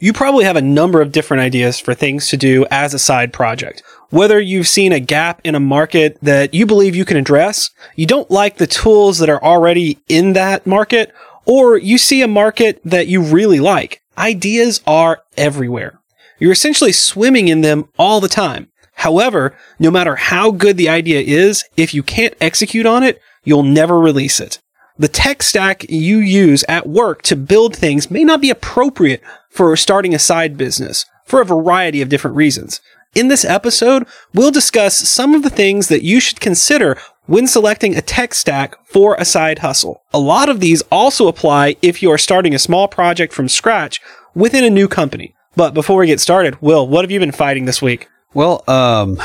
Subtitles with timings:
[0.00, 3.32] You probably have a number of different ideas for things to do as a side
[3.32, 3.82] project.
[4.10, 8.06] Whether you've seen a gap in a market that you believe you can address, you
[8.06, 11.12] don't like the tools that are already in that market,
[11.46, 14.00] or you see a market that you really like.
[14.16, 15.98] Ideas are everywhere.
[16.38, 18.68] You're essentially swimming in them all the time.
[18.94, 23.64] However, no matter how good the idea is, if you can't execute on it, you'll
[23.64, 24.60] never release it.
[25.00, 29.76] The tech stack you use at work to build things may not be appropriate for
[29.76, 32.80] starting a side business for a variety of different reasons.
[33.14, 37.94] In this episode, we'll discuss some of the things that you should consider when selecting
[37.94, 40.02] a tech stack for a side hustle.
[40.12, 44.00] A lot of these also apply if you are starting a small project from scratch
[44.34, 45.32] within a new company.
[45.54, 48.08] But before we get started, Will, what have you been fighting this week?
[48.34, 49.18] Well, um,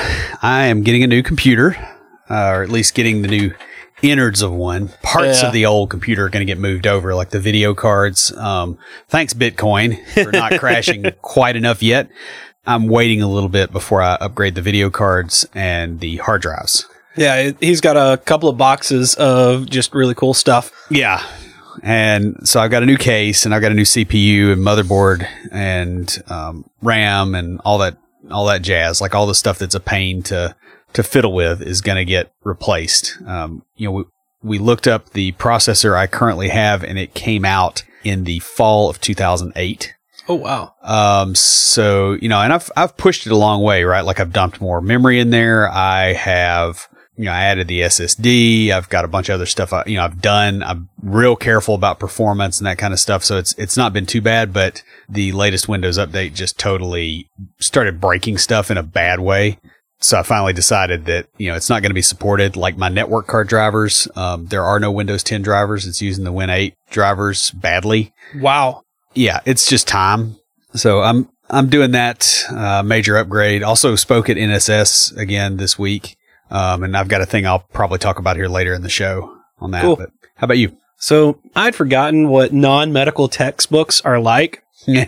[0.44, 1.76] I am getting a new computer,
[2.30, 3.54] uh, or at least getting the new
[4.04, 4.90] innards of one.
[5.02, 5.48] Parts Yeah.
[5.48, 8.32] of the old computer are going to get moved over, like the video cards.
[8.38, 12.10] Um, thanks, Bitcoin, for not crashing quite enough yet.
[12.66, 16.86] I'm waiting a little bit before I upgrade the video cards and the hard drives.
[17.16, 20.72] Yeah, he's got a couple of boxes of just really cool stuff.
[20.90, 21.24] Yeah.
[21.82, 25.28] And so I've got a new case and I've got a new CPU and motherboard
[25.52, 27.98] and um, RAM and all that
[28.32, 29.02] all that jazz.
[29.02, 30.56] Like all the stuff that's a pain to
[30.94, 33.18] to fiddle with is going to get replaced.
[33.26, 34.04] Um, you know, we,
[34.44, 38.90] we looked up the processor I currently have and it came out in the fall
[38.90, 39.94] of 2008.
[40.28, 40.74] Oh, wow.
[40.82, 44.06] Um, so, you know, and I've, I've pushed it a long way, right?
[44.06, 45.68] Like I've dumped more memory in there.
[45.70, 46.88] I have,
[47.18, 48.70] you know, I added the SSD.
[48.70, 50.64] I've got a bunch of other stuff, I, you know, I've done.
[50.64, 53.24] I'm real careful about performance and that kind of stuff.
[53.24, 58.00] So it's, it's not been too bad, but the latest Windows update just totally started
[58.00, 59.60] breaking stuff in a bad way.
[60.04, 62.90] So I finally decided that, you know, it's not going to be supported like my
[62.90, 64.08] network card drivers.
[64.18, 65.88] Um, there are no Windows 10 drivers.
[65.88, 68.84] It's using the Win 8 drivers badly Wow.
[69.14, 70.36] yeah, it's just time.
[70.74, 73.64] So I'm I'm doing that uh, major upgrade.
[73.64, 76.18] Also spoke at NSS again this week,
[76.50, 79.38] um, and I've got a thing I'll probably talk about here later in the show
[79.60, 79.84] on that.
[79.84, 79.96] Cool.
[79.96, 80.76] But how about you?
[80.98, 84.64] So I'd forgotten what non-medical textbooks are like.
[84.88, 85.06] You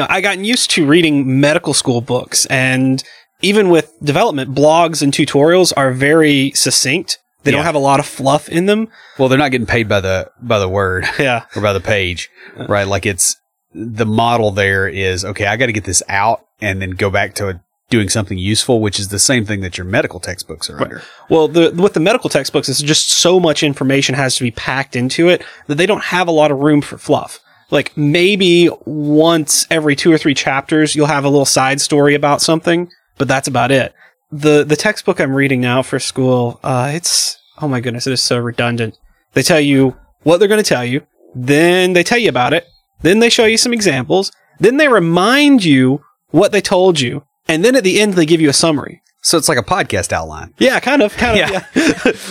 [0.00, 3.02] know, I gotten used to reading medical school books and
[3.42, 7.18] even with development, blogs and tutorials are very succinct.
[7.42, 7.58] They Yeah.
[7.58, 8.88] don't have a lot of fluff in them.
[9.18, 11.44] well, they're not getting paid by the by the word Yeah.
[11.54, 12.28] or by the page,
[12.68, 12.86] right?
[12.86, 13.36] Like it's
[13.74, 15.46] the model there is okay.
[15.46, 18.98] I got to get this out and then go back to doing something useful, which
[18.98, 21.02] is the same thing that your medical textbooks are under.
[21.30, 24.96] Well, the, with the medical textbooks, it's just so much information has to be packed
[24.96, 27.38] into it that they don't have a lot of room for fluff.
[27.70, 32.40] Like maybe once every two or three chapters, you'll have a little side story about
[32.42, 33.94] something, but that's about it.
[34.30, 38.22] The, the textbook I'm reading now for school, uh, it's, oh my goodness, it is
[38.22, 38.98] so redundant.
[39.34, 41.02] They tell you what they're going to tell you,
[41.34, 42.66] then they tell you about it,
[43.02, 47.64] then they show you some examples, then they remind you what they told you, and
[47.64, 49.02] then at the end they give you a summary.
[49.22, 50.54] So it's like a podcast outline.
[50.58, 51.64] Yeah, kind of, kind of, yeah.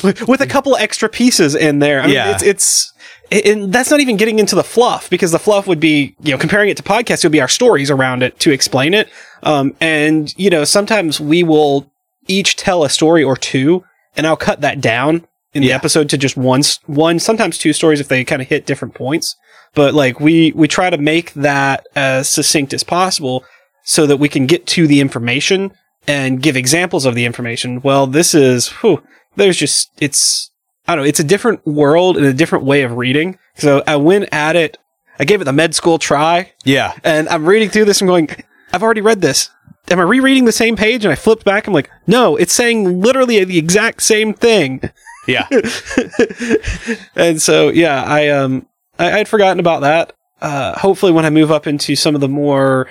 [0.03, 2.01] with, with a couple extra pieces in there.
[2.01, 2.31] I mean, Yeah.
[2.31, 2.93] it's, it's,
[3.31, 6.37] and that's not even getting into the fluff because the fluff would be, you know,
[6.37, 9.09] comparing it to podcasts, it would be our stories around it to explain it.
[9.43, 11.91] Um, and, you know, sometimes we will
[12.27, 13.83] each tell a story or two
[14.15, 17.99] and I'll cut that down in the episode to just one, one, sometimes two stories
[17.99, 19.35] if they kind of hit different points.
[19.73, 23.45] But like we, we try to make that as succinct as possible
[23.83, 25.71] so that we can get to the information
[26.07, 27.81] and give examples of the information.
[27.81, 29.01] Well, this is, whew,
[29.35, 30.51] there's just, it's,
[30.87, 33.37] I don't know, it's a different world and a different way of reading.
[33.55, 34.77] So I went at it,
[35.19, 36.93] I gave it the med school try Yeah.
[37.03, 38.29] and I'm reading through this I'm going,
[38.73, 39.49] I've already read this.
[39.89, 41.05] Am I rereading the same page?
[41.05, 41.67] And I flipped back.
[41.67, 44.81] I'm like, no, it's saying literally the exact same thing.
[45.27, 45.47] Yeah.
[47.15, 48.67] and so, yeah, I, um,
[48.99, 50.13] I, I'd forgotten about that.
[50.41, 52.87] Uh, hopefully when I move up into some of the more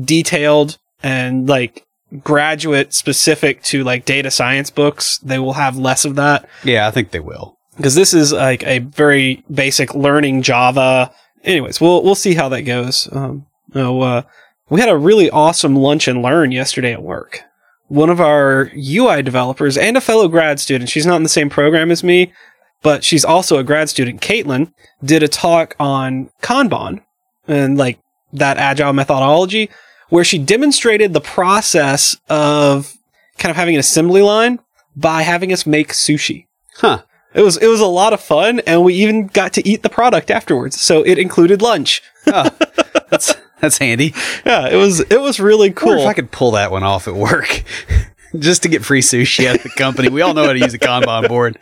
[0.00, 1.86] detailed and like
[2.22, 6.86] graduate specific to like data science books, they will have less of that yeah.
[6.86, 7.58] I think they will.
[7.76, 11.12] because this is like a very basic learning Java.
[11.42, 13.08] Anyways, we'll we'll see how that goes.
[13.12, 14.22] Um, no, uh,
[14.70, 17.40] we had a really awesome lunch and learn yesterday at work.
[17.88, 21.50] One of our UI developers and a fellow grad student, she's not in the same
[21.50, 22.32] program as me,
[22.82, 24.20] but she's also a grad student.
[24.22, 24.72] Caitlin
[25.02, 27.02] did a talk on Kanban
[27.46, 27.98] and like
[28.32, 29.70] that agile methodology.
[30.14, 32.96] Where she demonstrated the process of
[33.36, 34.60] kind of having an assembly line
[34.94, 36.46] by having us make sushi.
[36.76, 37.02] Huh.
[37.34, 39.88] It was it was a lot of fun, and we even got to eat the
[39.88, 40.80] product afterwards.
[40.80, 42.00] So it included lunch.
[42.28, 42.48] Oh,
[43.10, 44.14] that's that's handy.
[44.46, 45.98] Yeah, it was it was really I cool.
[45.98, 47.64] if I could pull that one off at work.
[48.38, 50.10] Just to get free sushi at the company.
[50.10, 51.58] We all know how to use a Kanban board.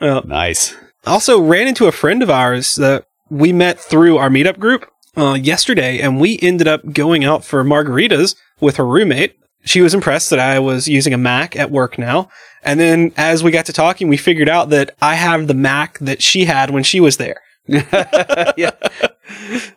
[0.00, 0.20] Yeah.
[0.24, 0.76] Nice.
[1.04, 5.34] also ran into a friend of ours that we met through our meetup group uh,
[5.34, 9.36] yesterday, and we ended up going out for margaritas with her roommate.
[9.64, 12.30] She was impressed that I was using a Mac at work now.
[12.62, 15.98] And then as we got to talking, we figured out that I have the Mac
[15.98, 17.40] that she had when she was there.
[17.66, 18.70] yeah.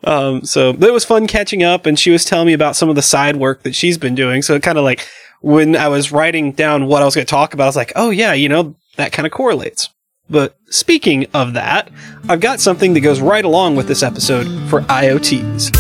[0.04, 2.96] Um, so it was fun catching up, and she was telling me about some of
[2.96, 4.42] the side work that she's been doing.
[4.42, 5.08] So it kind of like
[5.42, 7.92] when I was writing down what I was going to talk about, I was like,
[7.96, 9.90] oh yeah, you know, that kind of correlates.
[10.30, 11.90] But speaking of that,
[12.30, 15.76] I've got something that goes right along with this episode for IoTs.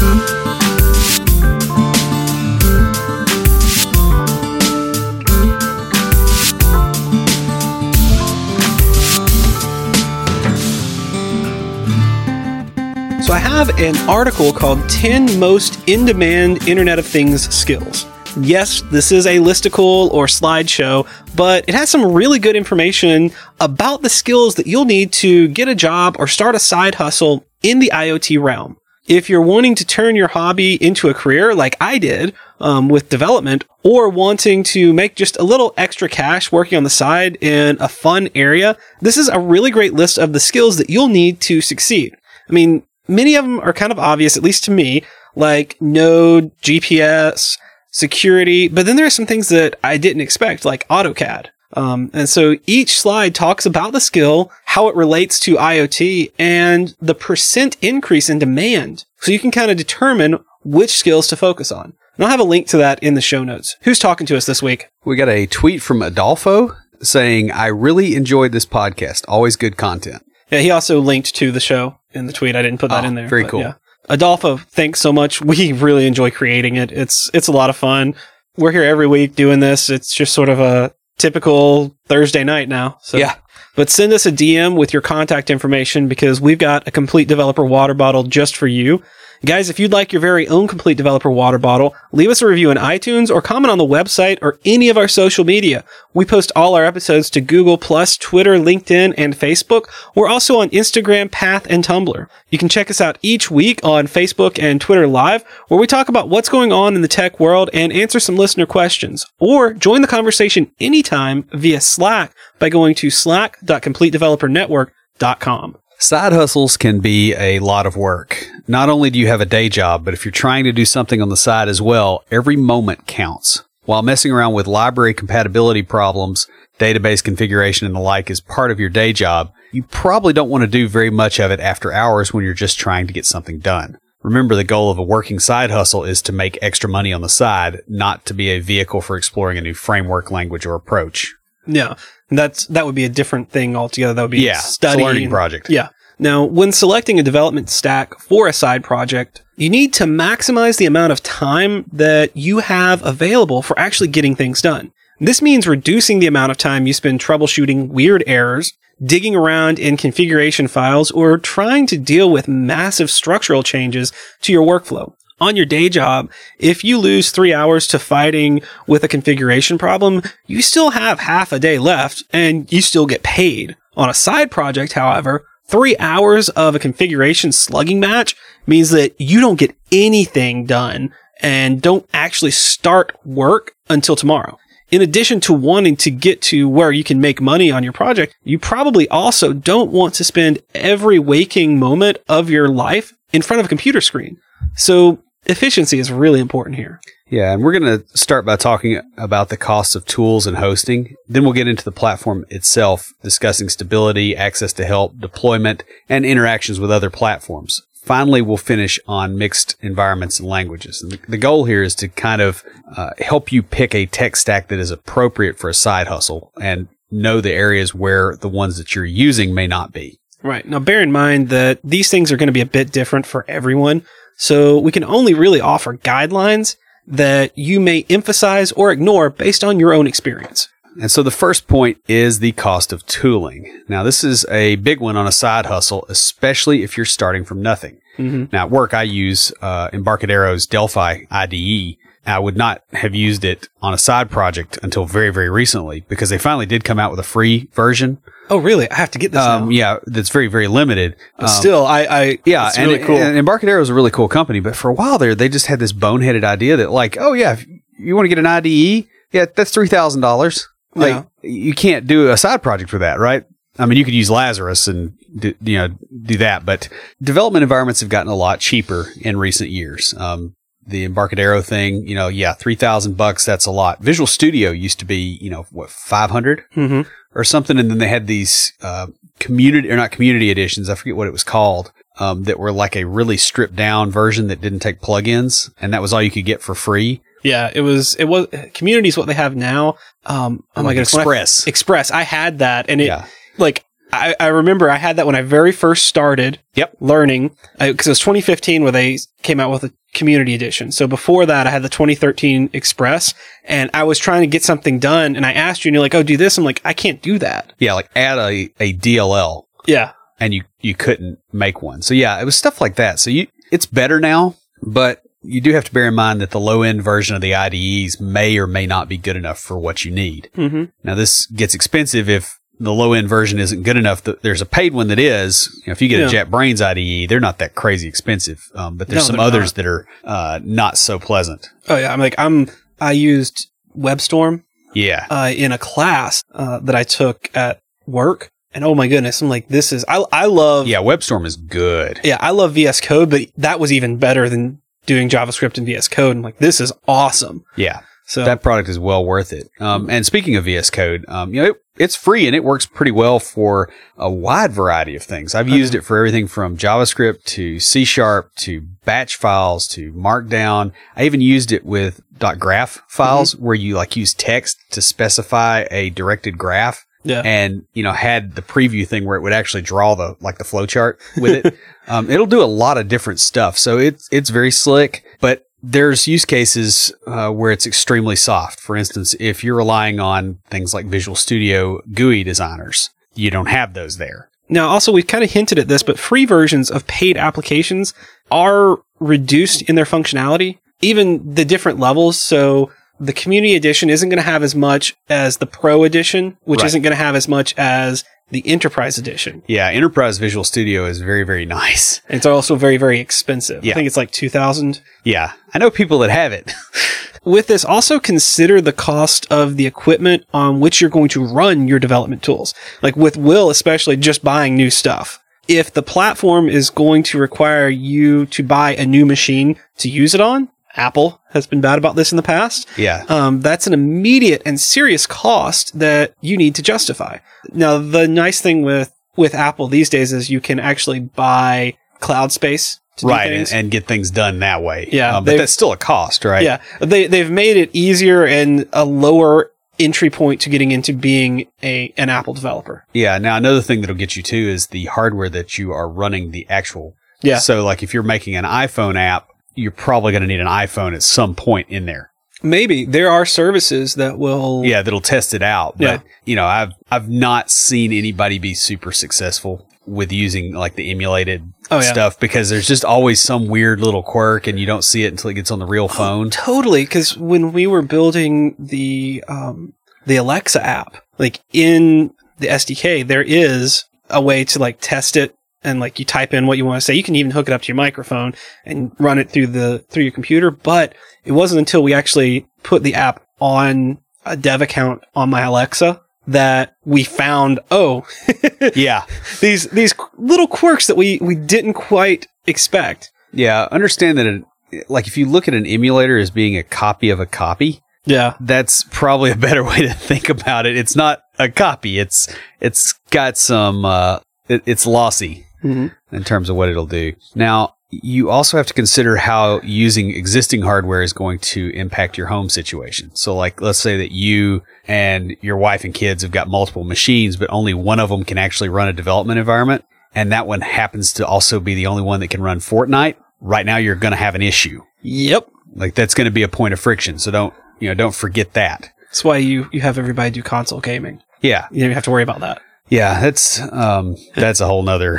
[13.24, 18.06] So I have an article called 10 Most In Demand Internet of Things Skills.
[18.40, 24.02] Yes, this is a listicle or slideshow, but it has some really good information about
[24.02, 27.78] the skills that you'll need to get a job or start a side hustle in
[27.78, 28.78] the IoT realm.
[29.08, 33.10] If you're wanting to turn your hobby into a career like I did um, with
[33.10, 37.78] development, or wanting to make just a little extra cash working on the side in
[37.80, 41.40] a fun area, this is a really great list of the skills that you'll need
[41.42, 42.16] to succeed.
[42.50, 45.04] I mean, many of them are kind of obvious, at least to me,
[45.36, 47.58] like Node, GPS,
[47.94, 51.48] security, but then there are some things that I didn't expect, like AutoCAD.
[51.76, 56.94] Um, and so each slide talks about the skill, how it relates to IoT, and
[57.02, 59.06] the percent increase in demand.
[59.22, 61.94] So you can kind of determine which skills to focus on.
[62.16, 63.76] And I'll have a link to that in the show notes.
[63.82, 64.90] Who's talking to us this week?
[65.04, 69.26] We got a tweet from Adolfo saying, I really enjoyed this podcast.
[69.28, 70.24] Always good content.
[70.52, 72.56] Yeah, he also linked to the show in the tweet.
[72.56, 73.28] I didn't put that Oh, in there.
[73.28, 73.62] very cool.
[73.62, 73.74] Yeah.
[74.10, 75.42] Adolfo, thanks so much.
[75.42, 76.92] We really enjoy creating it.
[76.92, 78.16] It's it's a lot of fun.
[78.58, 79.90] We're here every week doing this.
[79.90, 82.98] It's just sort of a typical Thursday night now.
[83.02, 83.36] So Yeah.
[83.76, 87.66] But send us a DM with your contact information because we've got a complete developer
[87.66, 89.02] water bottle just for you.
[89.46, 92.72] Guys, if you'd like your very own complete developer water bottle, leave us a review
[92.72, 95.84] in iTunes or comment on the website or any of our social media.
[96.14, 99.88] We post all our episodes to Google Plus, Twitter, LinkedIn, and Facebook.
[100.16, 102.26] We're also on Instagram, Path, and Tumblr.
[102.52, 106.08] You can check us out each week on Facebook and Twitter Live, where we talk
[106.08, 109.26] about what's going on in the tech world and answer some listener questions.
[109.40, 115.78] Or join the conversation anytime via Slack by going to slack.completedevelopernetwork.com.
[116.04, 118.46] Side hustles can be a lot of work.
[118.68, 121.22] Not only do you have a day job, but if you're trying to do something
[121.22, 123.64] on the side as well, every moment counts.
[123.86, 126.46] While messing around with library compatibility problems,
[126.78, 130.64] database configuration, and the like is part of your day job, you probably don't want
[130.64, 133.60] to do very much of it after hours when you're just trying to get something
[133.60, 133.98] done.
[134.24, 137.30] Remember, the goal of a working side hustle is to make extra money on the
[137.30, 141.34] side, not to be a vehicle for exploring a new framework, language, or approach.
[141.66, 141.96] Yeah.
[142.30, 144.14] And that's that would be a different thing altogether.
[144.14, 145.70] That would be Yeah, it's a learning project.
[145.70, 145.90] Yeah.
[146.20, 150.86] Now, when selecting a development stack for a side project, you need to maximize the
[150.86, 154.92] amount of time that you have available for actually getting things done.
[155.20, 158.74] This means reducing the amount of time you spend troubleshooting weird errors,
[159.04, 164.12] digging around in configuration files, or trying to deal with massive structural changes
[164.42, 165.14] to your workflow.
[165.40, 170.22] On your day job, if you lose three hours to fighting with a configuration problem,
[170.46, 173.76] you still have half a day left and you still get paid.
[173.98, 178.36] On a side project, however, three hours of a configuration slugging match
[178.68, 184.58] means that you don't get anything done and don't actually start work until tomorrow.
[184.92, 188.36] In addition to wanting to get to where you can make money on your project,
[188.44, 193.60] you probably also don't want to spend every waking moment of your life in front
[193.60, 194.38] of a computer screen.
[194.76, 197.00] So efficiency is really important here.
[197.34, 201.16] Yeah, and we're going to start by talking about the costs of tools and hosting.
[201.28, 206.80] Then we'll get into the platform itself, discussing stability, access to help, deployment, and interactions
[206.80, 207.82] with other platforms.
[208.04, 211.02] Finally, we'll finish on mixed environments and languages.
[211.02, 212.64] And the, goal here is to kind of
[212.96, 216.90] uh, help you pick a tech stack that is appropriate for a side hustle and
[217.10, 220.20] know the areas where the ones that you're using may not be.
[220.44, 220.66] Right.
[220.68, 223.46] Now, bear in mind that these things are going to be a bit different for
[223.48, 224.06] everyone.
[224.44, 226.76] So we can only really offer guidelines
[227.08, 230.68] that you may emphasize or ignore based on your own experience.
[231.00, 233.84] And so the first point is the cost of tooling.
[233.88, 237.62] Now, this is a big one on a side hustle, especially if you're starting from
[237.62, 238.02] nothing.
[238.18, 238.48] Mm-hmm.
[238.52, 241.96] Now, at work, I use uh, Embarcadero's Delphi IDE.
[242.26, 246.30] I would not have used it on a side project until very, very recently because
[246.30, 248.20] they finally did come out with a free version.
[248.50, 248.90] Oh, really?
[248.90, 251.16] I have to get this Um, yeah, that's very, very limited.
[251.38, 253.18] But Um, still, I, I yeah, it's and, really cool.
[253.18, 255.80] and Embarcadero is a really cool company, but for a while there, they just had
[255.80, 257.66] this boneheaded idea that, like, oh yeah, if
[257.98, 260.68] you want to get an IDE, yeah, that's three thousand dollars.
[260.96, 261.50] Like, Yeah.
[261.50, 263.44] you can't do a side project for that, right?
[263.80, 265.88] I mean, you could use Lazarus and do, you know
[266.22, 266.88] do that, but
[267.22, 270.14] development environments have gotten a lot cheaper in recent years.
[270.18, 274.00] Um, the Embarcadero thing, you know, yeah, three thousand bucks, that's a lot.
[274.02, 277.02] Visual Studio used to be, you know, what five hundred hmm
[277.36, 279.08] or something, and then they had these uh,
[279.40, 280.88] community or not community editions.
[280.90, 281.92] I forget what it was called.
[282.20, 286.02] Um, that were like a really stripped down version that didn't take plugins, and that
[286.02, 287.22] was all you could get for free.
[287.42, 288.14] Yeah, it was.
[288.16, 288.46] It was.
[288.76, 289.98] Community is what they have now.
[290.28, 290.64] Um.
[290.76, 291.14] Oh my Like goodness.
[291.14, 291.66] when I- Express.
[291.68, 292.12] Express.
[292.12, 293.26] I had that, and it yeah,
[293.58, 296.60] like I, I remember I had that when I very first started.
[296.76, 296.98] Yep.
[297.00, 300.92] Learning because it was 2015 where they came out with a community edition.
[300.92, 303.34] So before that, I had the 2013 Express,
[303.66, 306.16] and I was trying to get something done, and I asked you, and you're like,
[306.16, 309.64] "Oh, do this." I'm like, "I can't do that." yeah, like add a, a DLL,
[309.86, 310.12] Yeah.
[310.40, 312.02] and you you couldn't make one.
[312.02, 313.20] So yeah, it was stuff like that.
[313.20, 316.60] So you it's better now, but you do have to bear in mind that the
[316.60, 320.06] low end version of the IDEs may or may not be good enough for what
[320.06, 320.50] you need.
[320.56, 320.86] Mm-hmm.
[321.04, 324.24] Now this gets expensive if the low end version isn't good enough.
[324.24, 325.70] There's a paid one that is.
[325.86, 326.42] You know, if you get Yeah.
[326.42, 328.62] a JetBrains IDE, they're not that crazy expensive.
[328.76, 329.76] Um, but there's No, some others not.
[329.76, 331.70] that are uh, not so pleasant.
[331.90, 332.12] Oh yeah.
[332.14, 332.70] I'm like I'm.
[333.02, 334.64] I used WebStorm
[334.94, 335.26] Yeah.
[335.30, 339.50] uh, in a class uh, that I took at work, and oh my goodness, I'm
[339.50, 340.06] like, this is.
[340.08, 340.88] I I love.
[340.88, 341.00] Yeah.
[341.00, 342.20] WebStorm is good.
[342.24, 346.08] Yeah, I love VS Code, but that was even better than doing JavaScript in VS
[346.08, 346.36] Code.
[346.38, 347.66] I'm like, this is awesome.
[347.76, 348.02] Yeah.
[348.26, 349.70] So That product is well worth it.
[349.80, 352.86] Um, and speaking of VS Code, um, you know, it, it's free and it works
[352.86, 355.54] pretty well for a wide variety of things.
[355.54, 360.92] I've used it for everything from JavaScript to C sharp to batch files to Markdown.
[361.16, 362.22] I even used it with
[362.58, 368.04] .graph files where you like use text to specify a directed graph yeah, and you
[368.04, 371.20] know had the preview thing where it would actually draw the like the flow chart
[371.38, 371.78] with it.
[372.08, 375.24] um, it'll do a lot of different stuff, so it's it's very slick.
[375.40, 378.80] But there's use cases uh, where it's extremely soft.
[378.80, 383.94] For instance, if you're relying on things like Visual Studio GUI designers, you don't have
[383.94, 384.50] those there.
[384.70, 388.14] Now, also, we've kind of hinted at this, but free versions of paid applications
[388.50, 392.40] are reduced in their functionality, even the different levels.
[392.40, 392.90] So
[393.26, 396.88] the community edition isn't going to have as much as the pro edition, which Right.
[396.88, 399.64] isn't going to have as much as the enterprise edition.
[399.68, 402.22] Yeah, Enterprise Visual Studio is very very nice.
[402.30, 403.84] And it's also very, very expensive.
[403.84, 403.94] Yeah.
[403.94, 406.72] I think it's like 2000 Yeah, I know people that have it.
[407.46, 411.88] With this, also consider the cost of the equipment on which you're going to run
[411.90, 412.74] your development tools.
[413.02, 415.42] Like with Will, especially just buying new stuff.
[415.68, 420.34] If the platform is going to require you to buy a new machine to use
[420.34, 422.88] it on, Apple has been bad about this in the past.
[422.98, 427.40] yeah, Um, that's an immediate and serious cost that you need to justify.
[427.72, 432.52] Now, the nice thing with, with Apple these days is you can actually buy cloud
[432.52, 435.10] space to do right, and, and get things done that way.
[435.12, 436.64] Yeah, Um, but that's still a cost, right?
[436.64, 441.68] Yeah, they they've made it easier and a lower entry point to getting into being
[441.84, 443.06] a an Apple developer.
[443.14, 443.38] Yeah.
[443.38, 446.66] Now another thing that'll get you too is the hardware that you are running the
[446.70, 447.16] actual.
[447.44, 447.60] Yeah.
[447.60, 451.14] So like if you're making an iPhone app, you're probably going to need an iPhone
[451.16, 452.32] at some point in there.
[452.62, 454.84] Maybe there are services that will.
[454.86, 455.98] Yeah, that'll test it out.
[455.98, 456.20] But Yeah.
[456.46, 461.64] you know, I've I've not seen anybody be super successful with using like the emulated
[461.92, 462.12] Oh, yeah.
[462.12, 465.50] stuff because there's just always some weird little quirk and you don't see it until
[465.50, 466.50] it gets on the real phone.
[466.50, 467.04] totally.
[467.04, 469.94] Because when we were building the um
[470.26, 475.54] the Alexa app, like in the SDK, there is a way to like test it.
[475.84, 477.74] And like you type in what you want to say, you can even hook it
[477.74, 478.54] up to your microphone
[478.86, 480.72] and run it through the through your computer.
[480.72, 485.62] But it wasn't until we actually put the app on a dev account on my
[485.62, 488.26] Alexa that we found oh
[488.96, 489.26] yeah.
[489.62, 493.32] these these little quirks that we we didn't quite expect.
[493.54, 493.88] Yeah.
[493.92, 494.48] Understand that
[494.92, 498.02] it, like if you look at an emulator as being a copy of a copy,
[498.26, 500.98] Yeah, that's probably a better way to think about it.
[500.98, 502.20] It's not a copy.
[502.20, 506.12] It's it's got some uh it, it's lossy Mhm.
[506.32, 507.34] in terms of what it'll do.
[507.56, 512.48] Now, you also have to consider how using existing hardware is going to impact your
[512.48, 513.32] home situation.
[513.34, 517.58] So like let's say that you and your wife and kids have got multiple machines,
[517.58, 521.34] but only one of them can actually run a development environment and that one happens
[521.34, 523.36] to also be the only one that can run Fortnite.
[523.62, 525.68] Right now you're going to have an issue Yep.
[525.96, 527.40] like that's going to be a point of friction.
[527.40, 529.10] So don't, you know, don't forget that.
[529.24, 531.42] That's why you, you have everybody do console gaming.
[531.62, 531.88] Yeah.
[531.90, 532.80] You don't have to worry about that.
[533.14, 535.38] Yeah, that's um that's a whole nother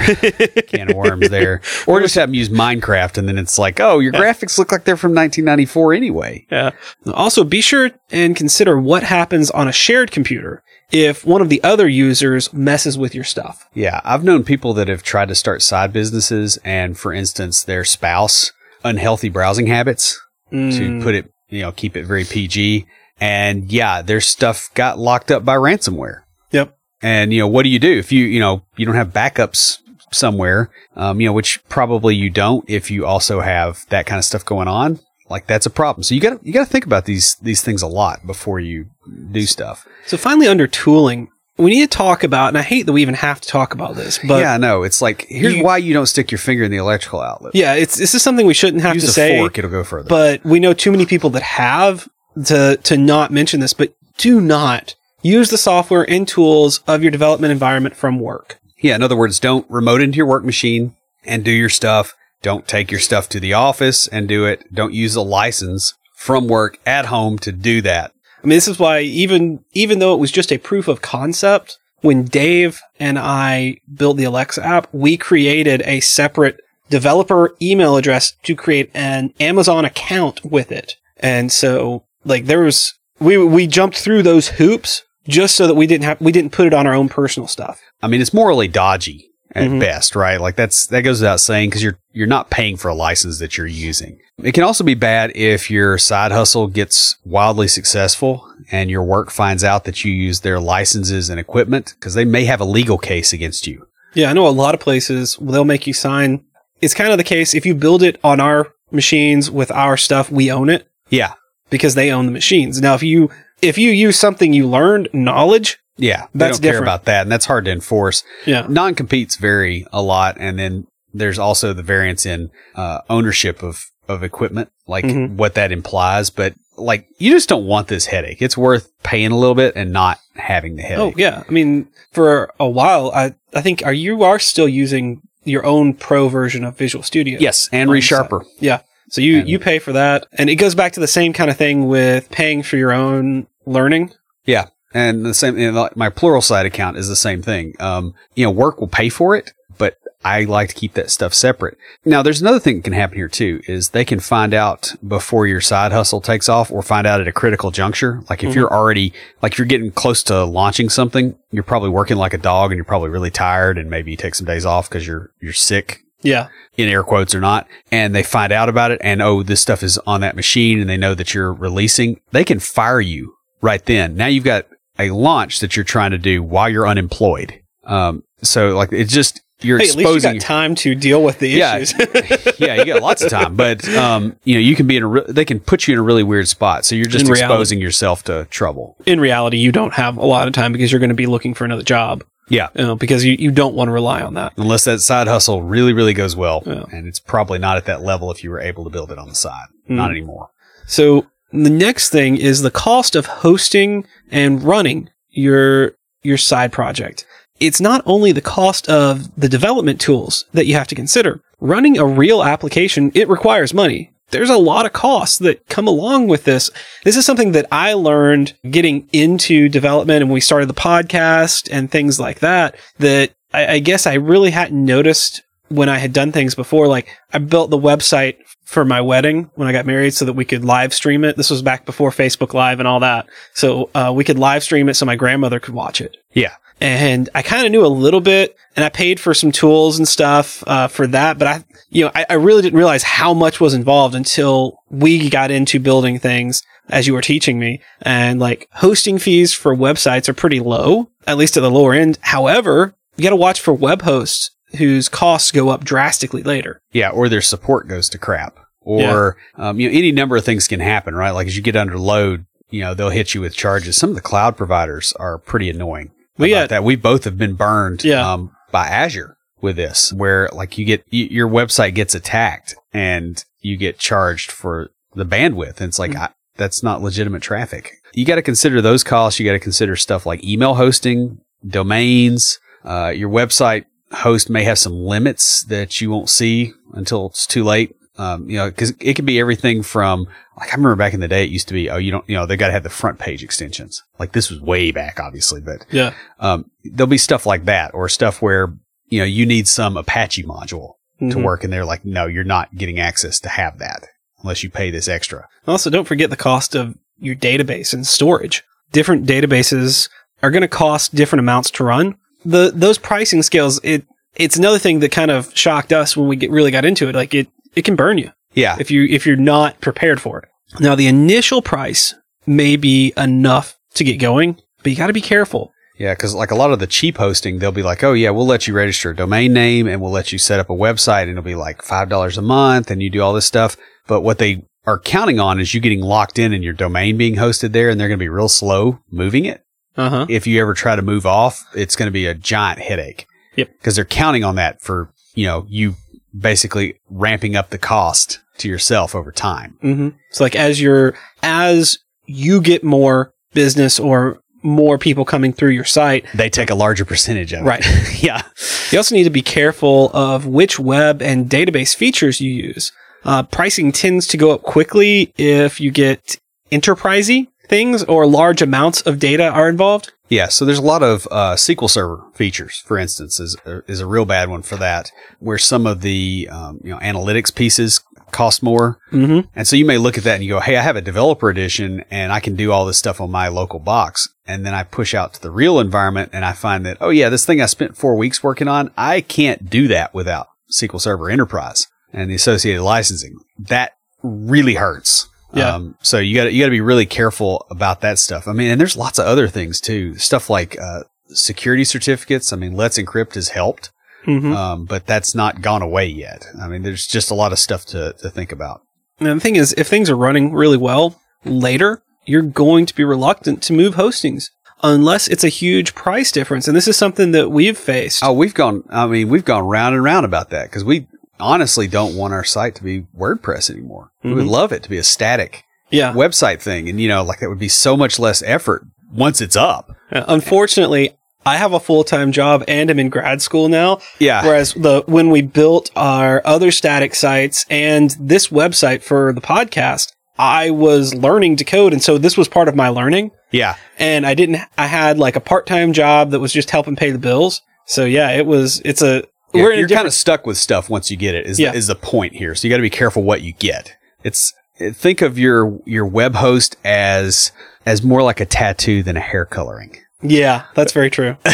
[0.69, 1.61] can of worms there.
[1.89, 4.85] Or just have them use Minecraft and then it's like, oh, your graphics look like
[4.85, 6.47] they're from 1994 anyway.
[6.51, 6.71] Yeah.
[7.13, 10.63] Also, be sure and consider what happens on a shared computer
[10.93, 13.69] if one of the other users messes with your stuff.
[13.75, 17.85] Yeah, I've known people that have tried to start side businesses and for instance, their
[17.85, 18.53] spouse
[18.85, 20.21] unhealthy browsing habits
[20.53, 20.77] Mm.
[20.79, 22.87] to put it, you know, keep it very PG.
[23.21, 26.21] And yeah, their stuff got locked up by ransomware.
[26.53, 26.77] Yep.
[27.05, 29.79] And you know, what do you do if you you know you don't have backups
[30.11, 30.71] somewhere?
[30.97, 34.45] Um, you know, which probably you don't if you also have that kind of stuff
[34.45, 35.01] going on.
[35.29, 36.03] Like that's a problem.
[36.03, 38.59] So you got to you got to think about these these things a lot before
[38.61, 38.87] you
[39.33, 39.87] do stuff.
[40.07, 43.15] So finally, under tooling, we need to talk about, and I hate that we even
[43.15, 46.07] have to talk about this, but yeah, no, it's like here's You- why you don't
[46.07, 47.55] stick your finger in the electrical outlet.
[47.55, 49.39] yeah, it's this is something we shouldn't have Use to a say.
[49.39, 50.09] fork; it'll go further.
[50.09, 52.09] but we know too many people that have
[52.47, 53.73] to to not mention this.
[53.75, 54.95] But do not
[55.25, 58.61] use the software and tools of your development environment from work.
[58.79, 62.15] Yeah, in other words, don't remote into your work machine and do your stuff.
[62.43, 64.73] Don't take your stuff to the office and do it.
[64.73, 68.13] Don't use a license from work at home to do that.
[68.43, 71.79] I mean, this is why even even though it was just a proof of concept,
[72.03, 78.33] when Dave and I built the Alexa app, we created a separate developer email address
[78.43, 80.97] to create an Amazon account with it.
[81.17, 85.87] And so, like, there was we we jumped through those hoops just so that we
[85.87, 87.81] didn't have we didn't put it on our own personal stuff.
[88.03, 89.81] I mean, it's morally dodgy at Mhm.
[89.81, 90.41] best, right?
[90.41, 93.57] Like that's that goes without saying because you're you're not paying for a license that
[93.57, 94.19] you're using.
[94.43, 99.31] It can also be bad if your side hustle gets wildly successful and your work
[99.31, 102.99] finds out that you use their licenses and equipment because they may have a legal
[102.99, 103.87] case against you.
[104.15, 106.43] Yeah, I know a lot of places they'll make you sign.
[106.81, 110.31] It's kind of the case if you build it on our machines with our stuff,
[110.31, 110.87] we own it.
[111.11, 111.35] Yeah,
[111.71, 112.81] because they own the machines.
[112.81, 113.31] Now, if you
[113.65, 116.85] if you use something you learned, knowledge, yeah, they That's don't care different.
[116.89, 118.23] about that, and that's hard to enforce.
[118.47, 123.63] yeah, non competes vary a lot, and then there's also the variance in uh, ownership
[123.63, 125.37] of of equipment, like Mhm.
[125.37, 126.29] what that implies.
[126.31, 128.43] But like, you just don't want this headache.
[128.43, 130.99] It's worth paying a little bit and not having the headache.
[130.99, 131.43] oh yeah.
[131.49, 135.95] I mean, for a while, I I think are you are still using your own
[135.95, 137.39] pro version of Visual Studio.
[137.41, 138.45] Yes, and resharper.
[138.61, 138.81] Yeah.
[139.11, 141.51] So you And- you pay for that, and it goes back to the same kind
[141.51, 144.13] of thing with paying for your own learning.
[144.45, 145.59] Yeah, and the same.
[145.59, 147.75] You know, my Pluralsight account is the same thing.
[147.81, 151.35] Um, you know, work will pay for it, but I like to keep that stuff
[151.35, 151.77] separate.
[152.05, 155.47] Now, there's another thing that can happen here too, is they can find out before
[155.47, 158.23] your side hustle takes off or find out at a critical juncture.
[158.31, 158.55] Like if Mhm.
[158.55, 162.39] you're already, like if you're getting close to launching something, you're probably working like a
[162.39, 165.31] dog and you're probably really tired and maybe you take some days off because you're,
[165.43, 166.47] you're sick Yeah.
[166.79, 169.83] in air quotes or not, and they find out about it and oh, this stuff
[169.83, 173.85] is on that machine and they know that you're releasing, they can fire you right
[173.87, 174.15] then.
[174.17, 174.67] Now you've got
[174.99, 177.61] a launch that you're trying to do while you're unemployed.
[177.85, 180.33] Um, so like it's just you're Hey, at least you exposing.
[180.35, 181.77] got time to deal with the Yeah.
[181.79, 182.59] issues.
[182.59, 185.07] yeah, you got lots of time, but um, you know you can be in a.
[185.07, 187.45] Re- they can put you in a really weird spot, so you're just In reality.
[187.55, 188.97] exposing yourself to trouble.
[189.07, 191.55] In reality, you don't have a lot of time because you're going to be looking
[191.55, 192.25] for another job.
[192.51, 194.53] Yeah, You know, because you, you don't want to rely on that.
[194.59, 196.85] unless that side hustle really really goes well, Yeah.
[196.93, 199.29] and it's probably not at that level if you were able to build it on
[199.31, 199.69] the side.
[199.89, 199.95] Mm.
[199.97, 200.51] Not anymore.
[200.87, 201.25] So
[201.55, 207.27] the next thing is the cost of hosting and running your your side project.
[207.61, 211.41] It's not only the cost of the development tools that you have to consider.
[211.61, 214.11] Running a real application, it requires money.
[214.31, 216.71] There's a lot of costs that come along with this.
[217.05, 221.91] This is something that I learned getting into development and we started the podcast and
[221.91, 225.43] things like that, that I, I guess I really hadn't noticed
[225.75, 226.87] when I had done things before.
[226.89, 230.45] Like I built the website for my wedding when I got married so that we
[230.45, 231.37] could live stream it.
[231.37, 233.27] This was back before Facebook Live and all that.
[233.53, 236.17] So uh, we could live stream it so my grandmother could watch it.
[236.33, 236.55] Yeah.
[236.81, 240.09] And I kind of knew a little bit and I paid for some tools and
[240.09, 241.39] stuff uh, for that.
[241.39, 245.31] But I, you know, I, I really didn't realize how much was involved until we
[245.31, 247.81] got into building things as you were teaching me.
[248.03, 252.19] And like hosting fees for websites are pretty low, at least at the lower end.
[252.21, 256.81] However, you got to watch for web hosts whose costs go up drastically later.
[256.93, 260.69] Yeah, or their support goes to crap, or um, you know any number of things
[260.69, 261.31] can happen, right?
[261.31, 263.97] Like as you get under load, you know they'll hit you with charges.
[263.97, 266.11] Some of the cloud providers are pretty annoying.
[266.39, 266.67] Well, about yeah.
[266.67, 268.29] that we both have been burned Yeah.
[268.33, 273.45] um, by Azure with this, where like you get y- your website gets attacked and
[273.61, 276.19] you get charged for the bandwidth, and it's like Mm.
[276.19, 277.93] I, that's not legitimate traffic.
[278.13, 279.41] You got to consider those costs.
[279.41, 282.59] You got to consider stuff like email hosting, domains.
[282.85, 287.65] Uh, your website host may have some limits that you won't see until it's too
[287.65, 287.95] late.
[288.17, 291.27] Um, you know, because it could be everything from like I remember back in the
[291.27, 292.89] day, it used to be oh you don't you know they got to have the
[292.91, 294.03] front page extensions.
[294.21, 296.13] Like this was way back, obviously, but Yeah.
[296.39, 298.73] um, there'll be stuff like that or stuff where
[299.09, 301.43] you know you need some Apache module to Mhm.
[301.43, 304.07] work, and they're like, no, you're not getting access to have that
[304.43, 305.49] unless you pay this extra.
[305.67, 308.63] Also, don't forget the cost of your database and storage.
[308.93, 310.09] Different databases
[310.43, 312.17] are going to cost different amounts to run.
[312.45, 314.05] The those pricing scales, it
[314.37, 317.15] it's another thing that kind of shocked us when we get really got into it.
[317.15, 320.49] Like it it can burn you Yeah, if you if you're not prepared for it.
[320.81, 322.15] Now, the initial price
[322.47, 325.73] may be enough to get going, but you got to be careful.
[325.99, 328.47] Yeah, because like a lot of the cheap hosting, they'll be like, "Oh yeah, we'll
[328.47, 331.33] let you register a domain name and we'll let you set up a website, and
[331.33, 333.77] it'll be like five dollars a month, and you do all this stuff."
[334.07, 337.37] But what they are counting on is you getting locked in and your domain being
[337.37, 339.64] hosted there, and they're going to be real slow moving it.
[339.97, 340.27] Uh huh.
[340.29, 343.27] If you ever try to move off, it's going to be a giant headache.
[343.57, 343.71] Yep.
[343.79, 345.95] Because they're counting on that for you know you
[346.39, 349.79] basically ramping up the cost to yourself over time.
[349.83, 350.09] Mm-hmm.
[350.31, 355.85] So like as you're as you get more business or more people coming through your
[355.85, 357.81] site, They take a larger percentage of Right.
[357.85, 357.87] it.
[357.87, 358.23] Right.
[358.23, 358.43] yeah.
[358.91, 362.91] you also need to be careful of which web and database features you use.
[363.25, 366.39] Uh, pricing tends to go up quickly if you get
[366.73, 370.13] enterprisey things or large amounts of data are involved.
[370.29, 374.07] Yeah, so there's a lot of uh, SQL Server features, for instance, is is a
[374.07, 378.01] real bad one for that, where some of the um, you know analytics pieces
[378.33, 379.47] cost more, Mm-hmm.
[379.55, 381.51] and so you may look at that and you go, "Hey, I have a developer
[381.51, 384.83] edition, and I can do all this stuff on my local box." And then I
[384.83, 387.67] push out to the real environment, and I find that, oh yeah, this thing I
[387.67, 392.35] spent four weeks working on, I can't do that without SQL Server Enterprise and the
[392.35, 393.37] associated licensing.
[393.59, 395.29] That really hurts.
[395.55, 395.75] Yeah.
[395.75, 398.47] Um, so you got you got to be really careful about that stuff.
[398.49, 400.17] I mean, and there's lots of other things too.
[400.17, 402.53] Stuff like uh, security certificates.
[402.53, 403.91] I mean, Let's Encrypt has helped,
[404.27, 404.53] Mm-hmm.
[404.53, 406.47] um, but that's not gone away yet.
[406.61, 408.81] I mean, there's just a lot of stuff to to think about.
[409.21, 413.05] And the thing is, if things are running really well later, you're going to be
[413.05, 414.51] reluctant to move hostings
[414.83, 416.67] unless it's a huge price difference.
[416.67, 418.25] And this is something that we've faced.
[418.25, 418.83] Oh, we've gone.
[418.91, 421.07] I mean, we've gone round and round about that because we
[421.41, 424.11] honestly don't want our site to be WordPress anymore.
[424.23, 424.51] We would Mhm.
[424.51, 426.13] love it to be a static yeah.
[426.13, 429.57] website thing, and you know, like that would be so much less effort once it's
[429.57, 429.91] up.
[430.13, 431.13] Uh, Unfortunately,
[431.47, 433.99] I have a full time job and I'm in grad school now.
[434.19, 434.45] Yeah.
[434.45, 440.13] Whereas the when we built our other static sites and this website for the podcast,
[440.39, 443.31] I was learning to code, and so this was part of my learning.
[443.53, 443.77] Yeah.
[443.99, 444.61] And I didn't.
[444.79, 447.61] I had like a part time job that was just helping pay the bills.
[447.87, 448.81] So yeah, it was.
[448.85, 449.25] It's a.
[449.55, 451.47] Yeah, we're you're kind of stuck with stuff once you get it.
[451.47, 451.73] Is Yeah.
[451.73, 452.55] is the point here?
[452.55, 453.97] So you got to be careful what you get.
[454.23, 457.53] It's eh, think of your your web host as
[457.87, 461.37] as more like a tattoo than a hair coloring, yeah, that's very true.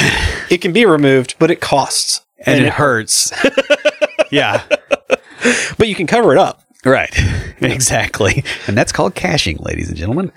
[0.50, 3.32] it can be removed, but it costs, and, And it it hurts.
[4.30, 4.62] yeah,
[5.76, 6.62] but you can cover it up.
[6.84, 7.12] right,
[7.60, 10.30] exactly, and that's called caching, ladies and gentlemen.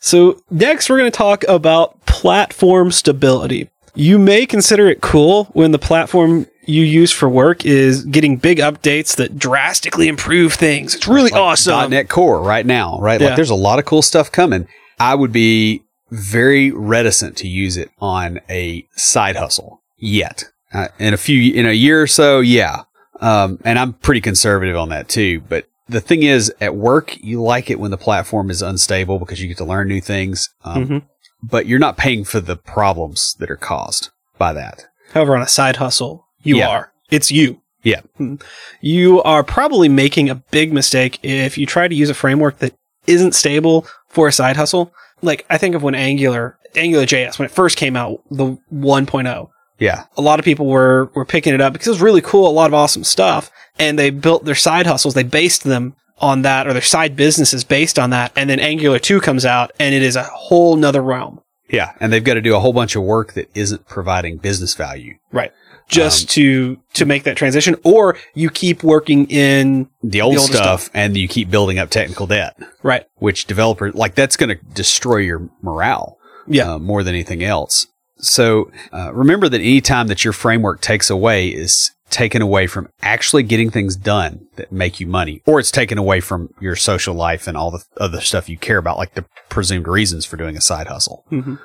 [0.00, 3.70] So next, we're going to talk about platform stability.
[3.94, 8.58] You may consider it cool when the platform you use for work is getting big
[8.58, 10.94] updates that drastically improve things.
[10.94, 11.90] It's really Like awesome.
[11.90, 13.20] .NET Core right now, right?
[13.20, 13.28] Yeah.
[13.28, 14.68] Like there's a lot of cool stuff coming.
[15.00, 20.44] I would be very reticent to use it on a side hustle yet.
[20.72, 22.82] Uh, in a few, in a year or so, yeah.
[23.20, 25.40] Um, and I'm pretty conservative on that too.
[25.48, 29.40] But the thing is, at work, you like it when the platform is unstable because
[29.40, 30.50] you get to learn new things.
[30.64, 31.02] Um, Mhm.
[31.42, 34.84] But you're not paying for the problems that are caused by that.
[35.14, 36.68] However, on a side hustle, you Yeah.
[36.68, 36.92] are.
[37.10, 37.60] It's you.
[37.82, 38.00] Yeah.
[38.16, 38.36] Hmm.
[38.80, 42.74] You are probably making a big mistake if you try to use a framework that
[43.06, 44.92] isn't stable for a side hustle.
[45.22, 49.48] Like I think of when Angular, Angular JS, when it first came out, the 1.0,
[49.78, 50.04] Yeah.
[50.16, 52.52] a lot of people were were picking it up because it was really cool, a
[52.52, 55.14] lot of awesome stuff, and they built their side hustles.
[55.14, 58.32] They based them on that, or their side businesses based on that.
[58.34, 61.92] And then Angular 2 comes out, and it is a whole nother realm, Yeah.
[62.00, 65.14] And they've got to do a whole bunch of work that isn't providing business value.
[65.30, 65.52] right?
[65.88, 70.40] Just Um, to to make that transition, or you keep working in the old The
[70.40, 70.90] stuff, stuff.
[70.92, 75.16] and you keep building up technical debt, right, which developer like that's going to destroy
[75.18, 77.86] your morale yeah, uh, more than anything else.
[78.18, 82.88] So uh, remember that any time that your framework takes away is taken away from
[83.02, 87.14] actually getting things done that make you money, or it's taken away from your social
[87.14, 90.56] life and all the other stuff you care about, like the presumed reasons for doing
[90.56, 91.24] a side hustle.
[91.30, 91.56] Mm-hmm.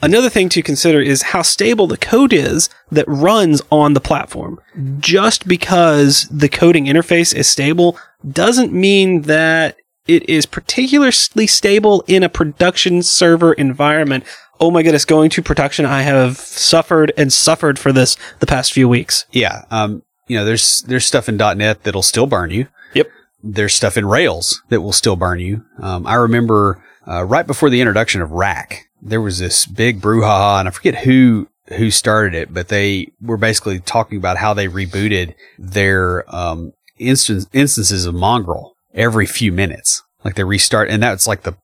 [0.00, 4.60] Another thing to consider is how stable the code is that runs on the platform.
[4.98, 7.96] Just because the coding interface is stable
[8.28, 9.76] doesn't mean that
[10.08, 14.24] it is particularly stable in a production server environment.
[14.62, 18.72] Oh my goodness, going to production, I have suffered and suffered for this the past
[18.72, 19.26] few weeks.
[19.32, 19.64] Yeah.
[19.72, 22.68] Um, you know, there's there's stuff in .NET that'll still burn you.
[22.94, 23.08] Yep.
[23.42, 25.64] There's stuff in Rails that will still burn you.
[25.80, 30.60] Um, I remember uh, right before the introduction of Rack, there was this big brouhaha,
[30.60, 34.68] and I forget who who started it, but they were basically talking about how they
[34.68, 40.04] rebooted their um, instance, instances of Mongrel every few minutes.
[40.24, 41.56] Like they restart, and that's like the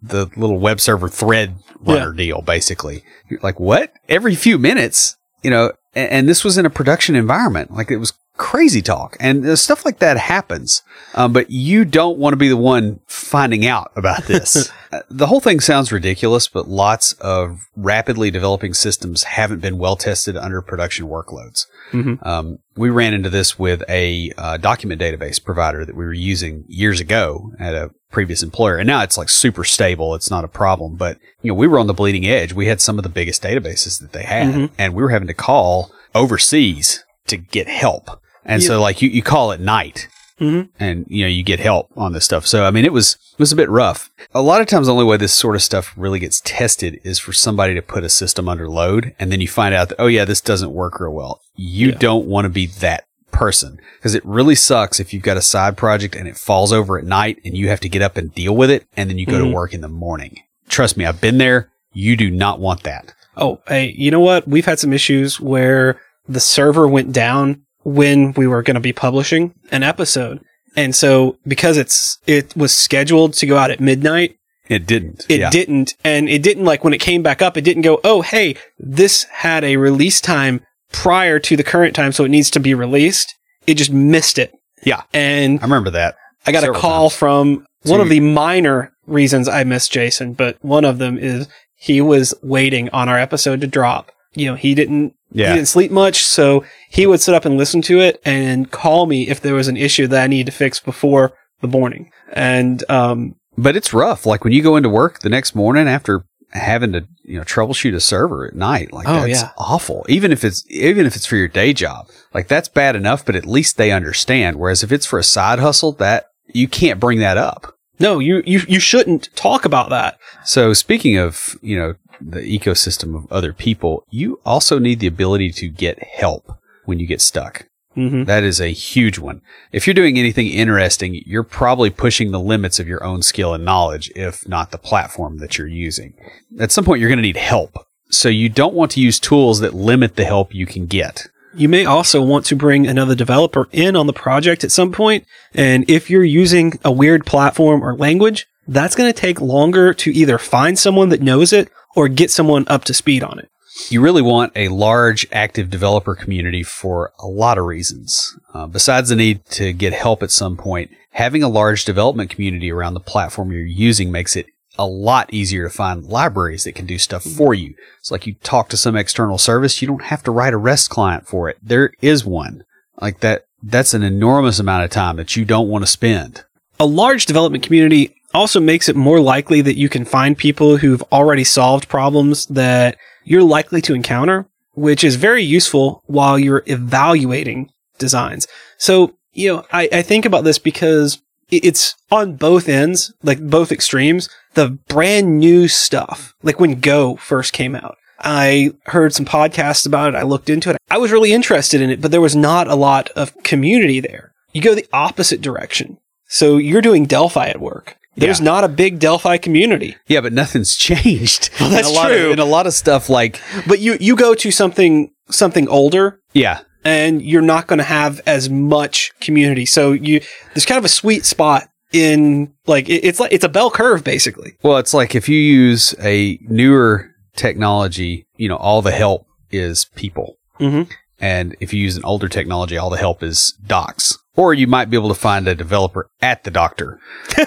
[0.00, 3.04] the little web server thread runner deal, basically.
[3.28, 3.92] You're like what?
[4.08, 5.72] Every few minutes, you know.
[5.94, 7.72] And, and this was in a production environment.
[7.72, 10.82] Like it was crazy talk, and uh, stuff like that happens.
[11.14, 14.70] Um, but you don't want to be the one finding out about this.
[15.10, 20.36] The whole thing sounds ridiculous, but lots of rapidly developing systems haven't been well tested
[20.36, 21.66] under production workloads.
[21.92, 22.24] Mhm.
[22.26, 26.64] Um, we ran into this with a uh, document database provider that we were using
[26.68, 30.14] years ago at a previous employer, and now it's like super stable.
[30.14, 32.54] It's not a problem, but you know we were on the bleeding edge.
[32.54, 34.70] We had some of the biggest databases that they had, Mhm.
[34.78, 38.20] and we were having to call overseas to get help.
[38.44, 38.68] And Yeah.
[38.68, 40.08] so like you, you call at night
[40.40, 40.68] Mhm.
[40.78, 42.46] and you know you get help on this stuff.
[42.46, 44.10] So I mean it was it was a bit rough.
[44.34, 47.18] A lot of times the only way this sort of stuff really gets tested is
[47.18, 50.06] for somebody to put a system under load and then you find out that oh
[50.06, 51.40] yeah this doesn't work real well.
[51.56, 51.98] You Yeah.
[51.98, 55.76] don't want to be that person because it really sucks if you've got a side
[55.76, 58.56] project and it falls over at night and you have to get up and deal
[58.56, 59.50] with it and then you go Mhm.
[59.50, 60.38] to work in the morning.
[60.68, 61.68] Trust me, I've been there.
[61.92, 63.12] You do not want that.
[63.36, 64.46] Oh, hey, you know what?
[64.48, 68.92] We've had some issues where the server went down when we were going to be
[68.92, 70.40] publishing an episode.
[70.76, 74.36] And so because it's it was scheduled to go out at midnight,
[74.68, 75.24] It didn't.
[75.28, 75.50] it yeah.
[75.50, 78.54] didn't and it didn't like when it came back up, it didn't go, "Oh, hey,
[78.78, 80.60] this had a release time
[80.92, 83.34] prior to the current time, so it needs to be released."
[83.66, 84.52] It just missed it.
[84.84, 85.02] Yeah.
[85.12, 86.16] And I remember that.
[86.46, 87.18] I got a call times.
[87.18, 91.48] from So one of the minor reasons I missed Jason, but one of them is
[91.76, 94.12] he was waiting on our episode to drop.
[94.34, 95.48] You know, he didn't Yeah.
[95.50, 99.06] he didn't sleep much, so he would sit up and listen to it and call
[99.06, 102.10] me if there was an issue that I needed to fix before the morning.
[102.32, 104.24] And um But it's rough.
[104.26, 107.94] Like when you go into work the next morning after having to, you know, troubleshoot
[107.94, 109.50] a server at night, like Oh, that's yeah.
[109.58, 110.06] awful.
[110.08, 112.08] Even if it's even if it's for your day job.
[112.32, 114.56] Like that's bad enough, but at least they understand.
[114.56, 117.74] Whereas if it's for a side hustle, that you can't bring that up.
[118.00, 120.16] no, you you you shouldn't talk about that.
[120.44, 125.50] So speaking of, you know, the ecosystem of other people, you also need the ability
[125.52, 126.52] to get help
[126.84, 127.66] when you get stuck.
[127.94, 129.42] hmm That is a huge one.
[129.72, 133.64] If you're doing anything interesting, you're probably pushing the limits of your own skill and
[133.64, 136.14] knowledge, if not the platform that you're using.
[136.58, 137.76] At some point, you're going to need help.
[138.10, 141.26] So you don't want to use tools that limit the help you can get.
[141.54, 145.24] You may also want to bring another developer in on the project at some point,
[145.54, 150.10] and if you're using a weird platform or language, that's going to take longer to
[150.12, 153.50] either find someone that knows it or get someone up to speed on it.
[153.88, 158.38] You really want a large active developer community for a lot of reasons.
[158.54, 162.70] Uh, besides the need to get help at some point, having a large development community
[162.70, 164.46] around the platform you're using makes it
[164.78, 167.74] a lot easier to find libraries that can do stuff for you.
[167.98, 170.90] It's like you talk to some external service, you don't have to write a REST
[170.90, 171.58] client for it.
[171.60, 172.62] There is one.
[173.00, 176.44] Like that, that's an enormous amount of time that you don't want to spend.
[176.78, 181.02] A large development community also makes it more likely that you can find people who've
[181.12, 187.70] already solved problems that you're likely to encounter, which is very useful while you're evaluating
[187.98, 188.46] designs.
[188.76, 193.72] So, you know, I, I think about this because it's on both ends, like both
[193.72, 197.96] extremes, the brand new stuff, like when Go first came out.
[198.20, 200.18] I heard some podcasts about it.
[200.18, 200.76] I looked into it.
[200.90, 204.32] I was really interested in it, but there was not a lot of community there.
[204.52, 205.98] You go the opposite direction.
[206.26, 207.96] So you're doing Delphi at work.
[208.18, 208.44] There's Yeah.
[208.44, 211.50] not a big Delphi community, Yeah, but nothing's changed.
[211.60, 212.26] Well, that's And a lot true.
[212.26, 216.20] Of, and a lot of stuff like, but you, you go to something, something older
[216.32, 219.66] yeah, and you're not going to have as much community.
[219.66, 220.20] So you,
[220.54, 224.04] there's kind of a sweet spot in like, it- it's like, it's a bell curve
[224.04, 224.52] basically.
[224.62, 229.86] Well, it's like if you use a newer technology, you know, all the help is
[229.96, 230.36] people.
[230.60, 230.90] Mm-hmm.
[231.20, 234.16] And if you use an older technology, all the help is docs.
[234.36, 237.00] Or you might be able to find a developer at the doctor.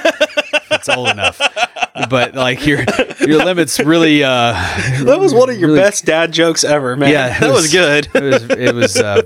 [0.71, 1.39] It's old enough.
[2.09, 2.83] But like your
[3.19, 4.53] your limits really uh
[5.03, 7.09] That was one of your really- best dad jokes ever, man.
[7.11, 8.07] Yeah, that was, was- good.
[8.13, 9.21] it was it was uh,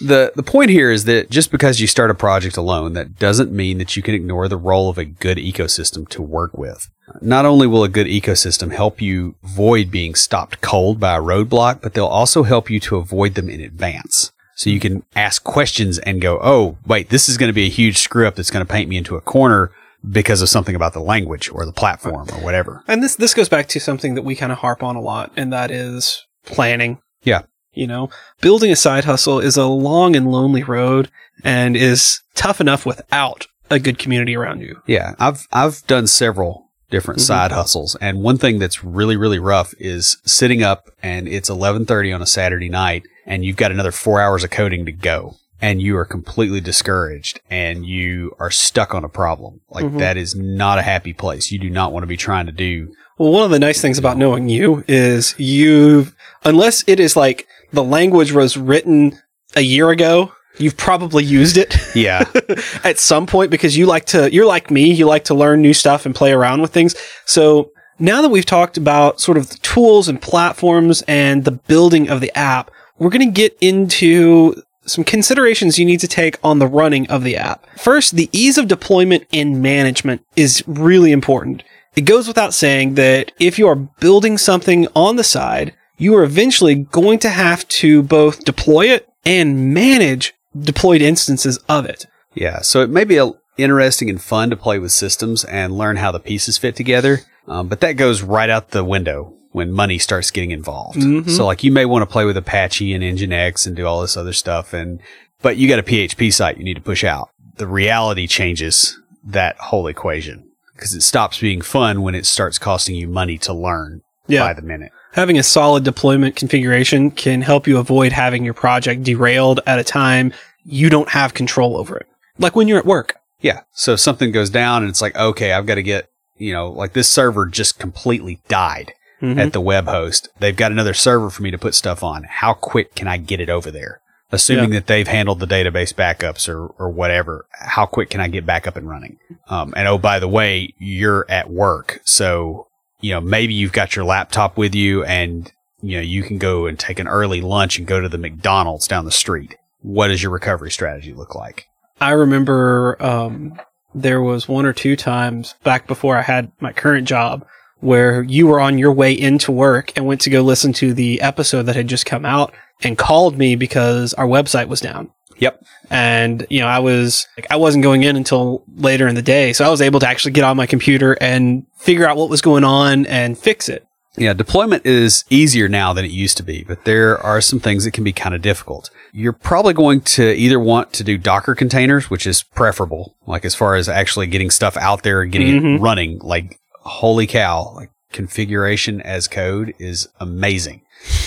[0.00, 3.52] the the point here is that just because you start a project alone, that doesn't
[3.52, 6.88] mean that you can ignore the role of a good ecosystem to work with.
[7.20, 11.80] Not only will a good ecosystem help you avoid being stopped cold by a roadblock,
[11.82, 14.32] but they'll also help you to avoid them in advance.
[14.56, 17.70] So you can ask questions and go, "Oh, wait, this is going to be a
[17.70, 19.70] huge screw up that's going to paint me into a corner."
[20.10, 22.82] Because of something about the language or the platform or whatever.
[22.86, 25.32] And this this goes back to something that we kind of harp on a lot,
[25.36, 26.98] and that is planning.
[27.22, 27.42] Yeah.
[27.72, 31.10] You know, building a side hustle is a long and lonely road
[31.42, 34.80] and is tough enough without a good community around you.
[34.86, 37.24] Yeah, I've I've done several different Mhm.
[37.24, 41.86] side hustles, and one thing that's really really rough is sitting up and it's eleven
[41.86, 45.34] thirty on a Saturday night, and you've got another four hours of coding to go,
[45.64, 49.60] and you are completely discouraged, and you are stuck on a problem.
[49.70, 49.98] Like Mhm.
[49.98, 51.50] that is not a happy place.
[51.50, 52.88] You do not want to be trying to do.
[53.18, 57.46] Well, one of the nice things about knowing you is you've, unless it is like
[57.72, 59.18] the language was written
[59.56, 62.24] a year ago, you've probably used it Yeah,
[62.84, 65.72] at some point because you like to, you're like me, you like to learn new
[65.74, 66.94] stuff and play around with things.
[67.24, 72.10] So now that we've talked about sort of the tools and platforms and the building
[72.10, 74.54] of the app, we're going to get into
[74.86, 77.66] some considerations you need to take on the running of the app.
[77.78, 81.62] First, the ease of deployment and management is really important.
[81.96, 86.24] It goes without saying that if you are building something on the side, you are
[86.24, 92.06] eventually going to have to both deploy it and manage deployed instances of it.
[92.34, 92.60] yeah.
[92.60, 96.10] So it may be a, interesting and fun to play with systems and learn how
[96.10, 100.32] the pieces fit together, um, but that goes right out the window when money starts
[100.32, 100.98] getting involved.
[100.98, 101.30] Mhm.
[101.30, 104.16] So like you may want to play with Apache and Nginx and do all this
[104.16, 104.98] other stuff and
[105.42, 107.30] but you got a PHP site you need to push out.
[107.56, 110.42] The reality changes that whole equation
[110.74, 114.40] because it stops being fun when it starts costing you money to learn yeah.
[114.40, 114.90] by the minute.
[115.12, 119.84] Having a solid deployment configuration can help you avoid having your project derailed at a
[119.84, 120.32] time
[120.64, 122.08] you don't have control over it.
[122.38, 123.14] Like when you're at work.
[123.40, 123.60] Yeah.
[123.72, 126.70] So if something goes down and it's like, okay, I've got to get, you know,
[126.70, 129.38] like this server just completely died Mhm.
[129.38, 130.28] at the web host.
[130.38, 132.24] They've got another server for me to put stuff on.
[132.24, 134.00] How quick can I get it over there?
[134.32, 138.44] Assuming that they've handled the database backups or, or whatever, how quick can I get
[138.44, 139.18] back up and running?
[139.48, 142.00] Um, and oh, by the way, you're at work.
[142.04, 142.66] So,
[143.00, 146.66] you know, maybe you've got your laptop with you and, you know, you can go
[146.66, 149.54] and take an early lunch and go to the McDonald's down the street.
[149.82, 151.68] What does your recovery strategy look like?
[152.00, 153.60] I remember um,
[153.94, 157.46] there was one or two times back before I had my current job
[157.84, 161.20] where you were on your way into work and went to go listen to the
[161.20, 165.10] episode that had just come out and called me because our website was down.
[165.38, 165.64] Yep.
[165.90, 169.52] And, you know, I was like, I wasn't going in until later in the day.
[169.52, 172.40] So I was able to actually get on my computer and figure out what was
[172.40, 173.86] going on and fix it.
[174.16, 177.84] Yeah, deployment is easier now than it used to be, but there are some things
[177.84, 178.88] that can be kind of difficult.
[179.12, 183.56] You're probably going to either want to do Docker containers, which is preferable, like as
[183.56, 185.80] far as actually getting stuff out there and getting it Mhm.
[185.82, 186.20] running.
[186.22, 190.82] Like, holy cow, like configuration as code is amazing.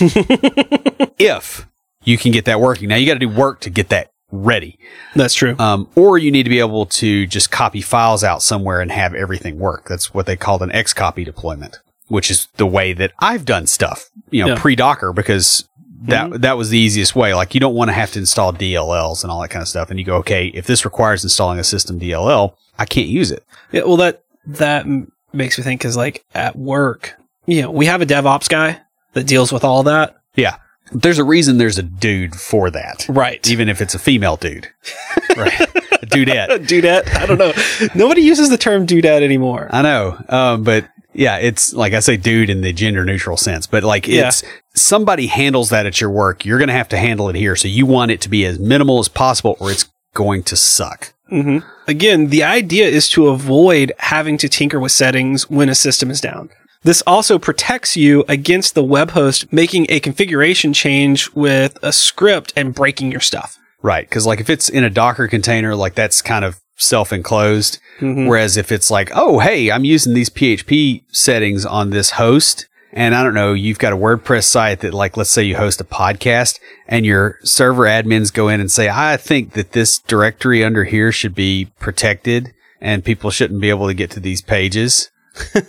[1.18, 1.66] if
[2.04, 2.88] you can get that working.
[2.88, 4.78] Now you got to do work to get that ready.
[5.14, 5.56] That's true.
[5.58, 9.14] Um, or you need to be able to just copy files out somewhere and have
[9.14, 9.88] everything work.
[9.88, 14.08] That's what they called an Xcopy deployment, which is the way that I've done stuff,
[14.30, 14.60] you know, Yeah.
[14.60, 15.68] pre Docker because
[16.02, 17.34] that, that was the easiest way.
[17.34, 19.90] Like you don't want to have to install DLLs and all that kind of stuff.
[19.90, 23.44] And you go, okay, if this requires installing a system DLL, I can't use it.
[23.72, 24.86] Yeah, well, that that
[25.32, 28.80] makes me think because, like, at work, you know, we have a DevOps guy
[29.14, 30.16] that deals with all that.
[30.36, 30.56] Yeah.
[30.92, 33.06] There's a reason there's a dude for that.
[33.08, 33.46] Right.
[33.50, 34.68] Even if it's a female dude.
[35.36, 35.60] right.
[35.60, 36.48] A dudette.
[36.66, 37.14] dudette.
[37.14, 37.52] I don't know.
[37.94, 39.68] Nobody uses the term dudette anymore.
[39.70, 40.22] I know.
[40.30, 44.06] Um, but yeah, it's like I say dude in the gender neutral sense, but like
[44.08, 44.28] Yeah.
[44.28, 44.42] it's
[44.74, 46.46] somebody handles that at your work.
[46.46, 47.54] You're going to have to handle it here.
[47.56, 51.12] So you want it to be as minimal as possible or it's going to suck.
[51.28, 56.10] Hmm Again, the idea is to avoid having to tinker with settings when a system
[56.10, 56.50] is down.
[56.82, 62.52] This also protects you against the web host making a configuration change with a script
[62.56, 63.58] and breaking your stuff.
[63.82, 64.08] Right.
[64.10, 67.78] Cause like if it's in a Docker container, like that's kind of self enclosed.
[68.00, 68.28] Mhm.
[68.28, 72.66] Whereas if it's like, oh, hey, I'm using these PHP settings on this host.
[72.98, 75.80] And I don't know, you've got a WordPress site that like, let's say you host
[75.80, 76.58] a podcast
[76.88, 81.12] and your server admins go in and say, I think that this directory under here
[81.12, 85.10] should be protected and people shouldn't be able to get to these pages.
[85.54, 85.62] yeah,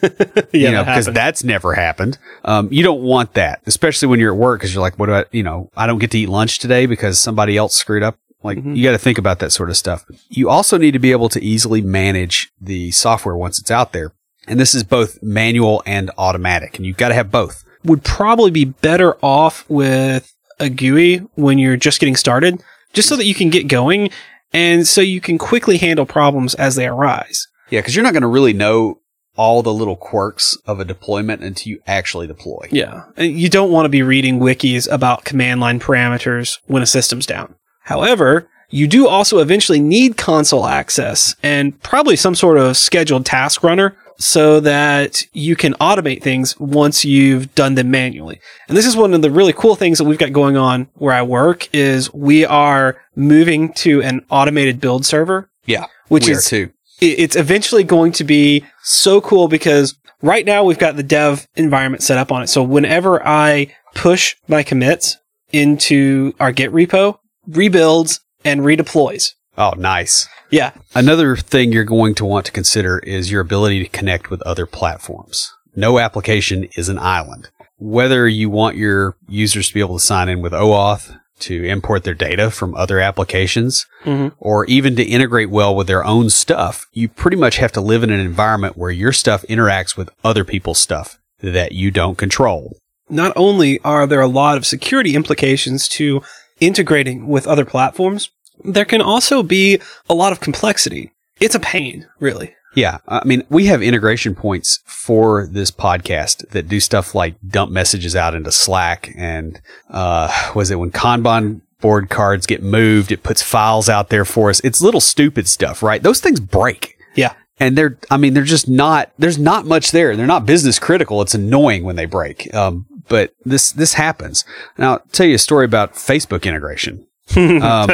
[0.51, 1.15] you know, because happened.
[1.17, 2.17] that's never happened.
[2.45, 5.13] Um, you don't want that, especially when you're at work because you're like, what do
[5.13, 8.17] I, you know, I don't get to eat lunch today because somebody else screwed up.
[8.41, 8.75] Like Mhm.
[8.75, 10.05] you got to think about that sort of stuff.
[10.29, 14.13] You also need to be able to easily manage the software once it's out there.
[14.49, 17.63] And this is both manual and automatic and you've got to have both.
[17.83, 22.61] would probably be better off with a GUI when you're just getting started,
[22.91, 24.09] just so that you can get going
[24.51, 27.47] and so you can quickly handle problems as they arise.
[27.69, 27.81] Yeah.
[27.81, 28.99] Cause you're not going to really know
[29.37, 32.67] all the little quirks of a deployment until you actually deploy.
[32.71, 33.05] Yeah.
[33.15, 37.25] And you don't want to be reading wikis about command line parameters when a system's
[37.25, 37.55] down.
[37.83, 43.63] However, you do also eventually need console access and probably some sort of scheduled task
[43.63, 48.39] runner so that you can automate things once you've done them manually.
[48.67, 51.13] And this is one of the really cool things that we've got going on where
[51.13, 55.85] I work is we are moving to an automated build server, Yeah.
[56.09, 56.71] which is too.
[57.01, 62.03] it's eventually going to be so cool because right now we've got the dev environment
[62.03, 62.47] set up on it.
[62.47, 65.15] So whenever I push my commits
[65.53, 67.17] into our Git repo,
[67.47, 69.33] rebuilds and redeploys.
[69.59, 70.27] Oh, nice.
[70.49, 70.71] Yeah.
[70.95, 74.65] Another thing you're going to want to consider is your ability to connect with other
[74.65, 75.53] platforms.
[75.75, 77.49] No application is an island.
[77.77, 82.03] Whether you want your users to be able to sign in with OAuth to import
[82.03, 84.31] their data from other applications Mhm.
[84.39, 88.03] or even to integrate well with their own stuff, you pretty much have to live
[88.03, 92.77] in an environment where your stuff interacts with other people's stuff that you don't control.
[93.09, 96.21] Not only are there a lot of security implications to
[96.59, 98.29] integrating with other platforms,
[98.63, 99.79] there can also be
[100.09, 101.11] a lot of complexity.
[101.39, 102.55] It's a pain, really.
[102.75, 102.99] Yeah.
[103.07, 108.15] I mean, we have integration points for this podcast that do stuff like dump messages
[108.15, 109.11] out into Slack.
[109.17, 114.25] And, uh, was it when Kanban board cards get moved, it puts files out there
[114.25, 114.59] for us.
[114.63, 116.03] It's little stupid stuff, right?
[116.03, 116.95] Those things break.
[117.15, 117.33] Yeah.
[117.59, 120.15] And they're, I mean, they're just not, there's not much there.
[120.15, 121.21] They're not business critical.
[121.21, 122.53] It's annoying when they break.
[122.53, 124.45] Um, but this, this happens.
[124.77, 127.05] Now, I'll tell you a story about Facebook integration.
[127.37, 127.89] Um,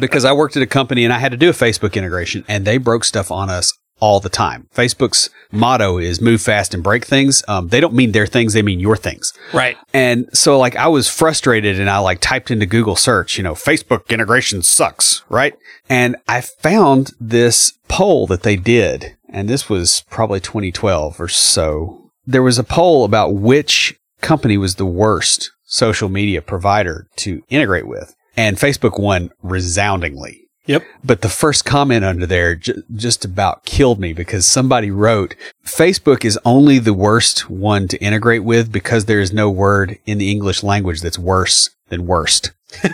[0.00, 2.64] because I worked at a company and I had to do a Facebook integration and
[2.64, 4.68] they broke stuff on us all the time.
[4.74, 7.42] Facebook's motto is move fast and break things.
[7.46, 8.52] Um, they don't mean their things.
[8.52, 9.32] They mean your things.
[9.52, 9.76] Right.
[9.92, 13.54] And so like I was frustrated and I like typed into Google search, you know,
[13.54, 15.54] Facebook integration sucks, right?
[15.88, 22.10] And I found this poll that they did, and this was probably 2012 or so.
[22.26, 27.86] There was a poll about which company was the worst social media provider to integrate
[27.86, 28.14] with.
[28.36, 30.40] And Facebook won resoundingly.
[30.66, 30.82] Yep.
[31.04, 35.34] But the first comment under there j- just about killed me because somebody wrote
[35.64, 40.18] Facebook is only the worst one to integrate with because there is no word in
[40.18, 42.52] the English language that's worse than worst.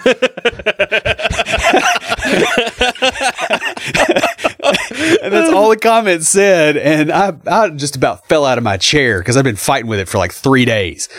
[5.22, 6.76] and that's all the comments said.
[6.76, 10.00] And I, I just about fell out of my chair because I've been fighting with
[10.00, 11.08] it for like three days.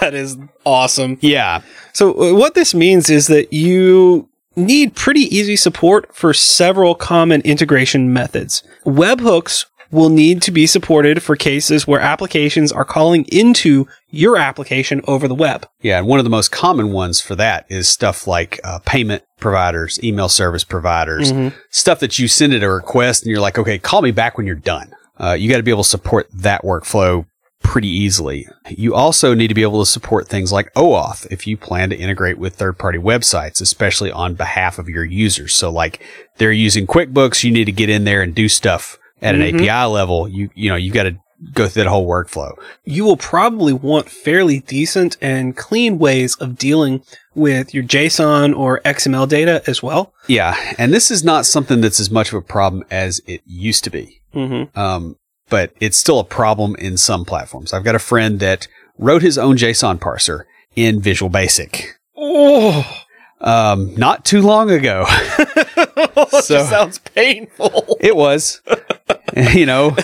[0.00, 1.18] That is awesome.
[1.20, 1.62] Yeah.
[1.92, 7.40] So uh, what this means is that you need pretty easy support for several common
[7.42, 8.62] integration methods.
[8.84, 15.00] Webhooks will need to be supported for cases where applications are calling into your application
[15.06, 15.68] over the web.
[15.80, 19.24] Yeah, and one of the most common ones for that is stuff like uh, payment
[19.38, 21.32] providers, email service providers,
[21.70, 24.46] stuff that you send it a request and you're like, okay, call me back when
[24.46, 24.92] you're done.
[25.18, 27.26] Uh, you got to be able to support that workflow
[27.62, 28.48] pretty easily.
[28.68, 31.96] You also need to be able to support things like OAuth if you plan to
[31.96, 35.54] integrate with third party websites, especially on behalf of your users.
[35.54, 36.00] So like
[36.38, 39.88] they're using QuickBooks, you need to get in there and do stuff at an API
[39.90, 40.28] level.
[40.28, 41.16] You, you know, you got to
[41.52, 42.52] go through that whole workflow.
[42.84, 47.02] You will probably want fairly decent and clean ways of dealing
[47.34, 50.12] with your JSON or XML data as well.
[50.26, 50.56] Yeah.
[50.78, 53.90] And this is not something that's as much of a problem as it used to
[53.90, 54.20] be.
[54.34, 54.78] Mm-hmm.
[54.78, 55.16] Um,
[55.48, 57.72] but it's still a problem in some platforms.
[57.72, 58.68] I've got a friend that
[58.98, 60.44] wrote his own JSON parser
[60.76, 61.98] in Visual Basic.
[62.16, 63.04] Oh,
[63.40, 65.06] Um, not too long ago.
[66.30, 67.96] So- sounds painful.
[68.00, 68.60] It was,
[69.54, 69.96] you know,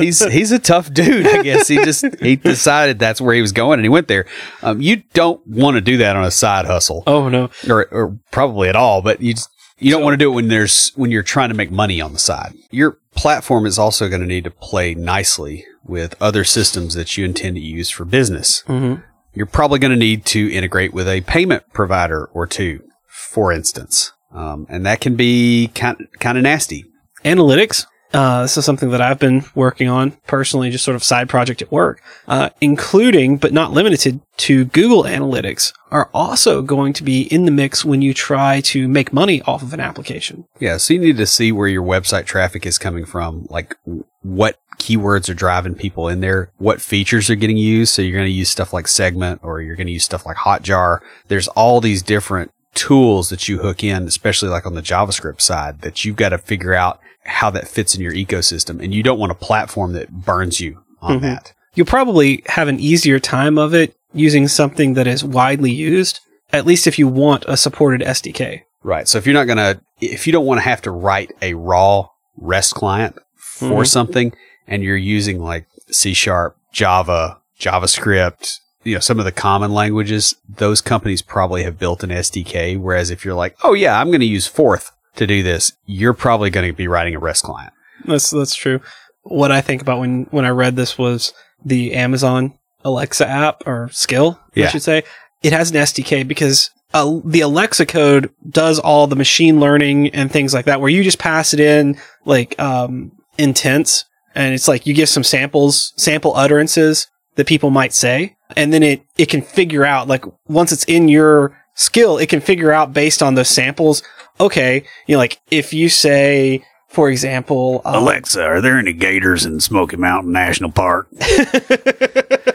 [0.00, 1.26] he's, he's a tough dude.
[1.26, 4.26] I guess he just, he decided that's where he was going and he went there.
[4.62, 7.50] Um, you don't want to do that on a side hustle Oh no.
[7.68, 10.48] or, or probably at all, but you just, you don't want to do it when
[10.48, 12.54] there's, when you're trying to make money on the side.
[12.70, 17.24] Your platform is also going to need to play nicely with other systems that you
[17.24, 18.62] intend to use for business.
[18.66, 19.02] Mm-hmm.
[19.38, 24.10] You're probably going to need to integrate with a payment provider or two, for instance.
[24.32, 26.86] Um, and that can be kind, kind of nasty.
[27.24, 27.86] analytics.
[28.12, 31.62] Uh, this is something that I've been working on personally, just sort of side project
[31.62, 37.22] at work, uh, including but not limited to Google Analytics are also going to be
[37.22, 40.46] in the mix when you try to make money off of an application.
[40.58, 40.78] Yeah.
[40.78, 43.76] So you need to see where your website traffic is coming from, like
[44.22, 47.92] what keywords are driving people in there, what features are getting used.
[47.94, 50.36] So you're going to use stuff like segment or you're going to use stuff like
[50.38, 51.00] hotjar.
[51.28, 55.80] There's all these different tools that you hook in, especially like on the JavaScript side
[55.80, 58.82] that you've got to figure out how that fits in your ecosystem.
[58.82, 61.22] And you don't want a platform that burns you on Mhm.
[61.22, 61.52] that.
[61.74, 66.20] You'll probably have an easier time of it using something that is widely used,
[66.52, 68.62] at least if you want a supported SDK.
[68.82, 69.06] Right.
[69.08, 71.54] So if you're not going to, if you don't want to have to write a
[71.54, 72.08] raw
[72.38, 73.86] REST client for Mhm.
[73.88, 74.32] something
[74.68, 80.36] and you're using like C sharp, Java, JavaScript, you know, some of the common languages,
[80.48, 82.78] those companies probably have built an SDK.
[82.78, 86.14] Whereas if you're like, oh yeah, I'm going to use Forth to do this, you're
[86.14, 87.72] probably going to be writing a REST client.
[88.04, 88.80] That's that's true.
[89.22, 91.32] What I think about when when I read this was
[91.64, 92.54] the Amazon
[92.84, 95.02] Alexa app or skill, I should say.
[95.42, 100.30] It has an SDK because uh, the Alexa code does all the machine learning and
[100.30, 104.04] things like that, where you just pass it in like um, intents,
[104.34, 108.82] and it's like you give some samples, sample utterances that people might say, and then
[108.82, 112.92] it it can figure out like once it's in your skill, it can figure out
[112.92, 114.02] based on those samples.
[114.40, 119.44] Okay, you know, like if you say, for example, um, Alexa, are there any gators
[119.44, 121.08] in Smoky Mountain National Park?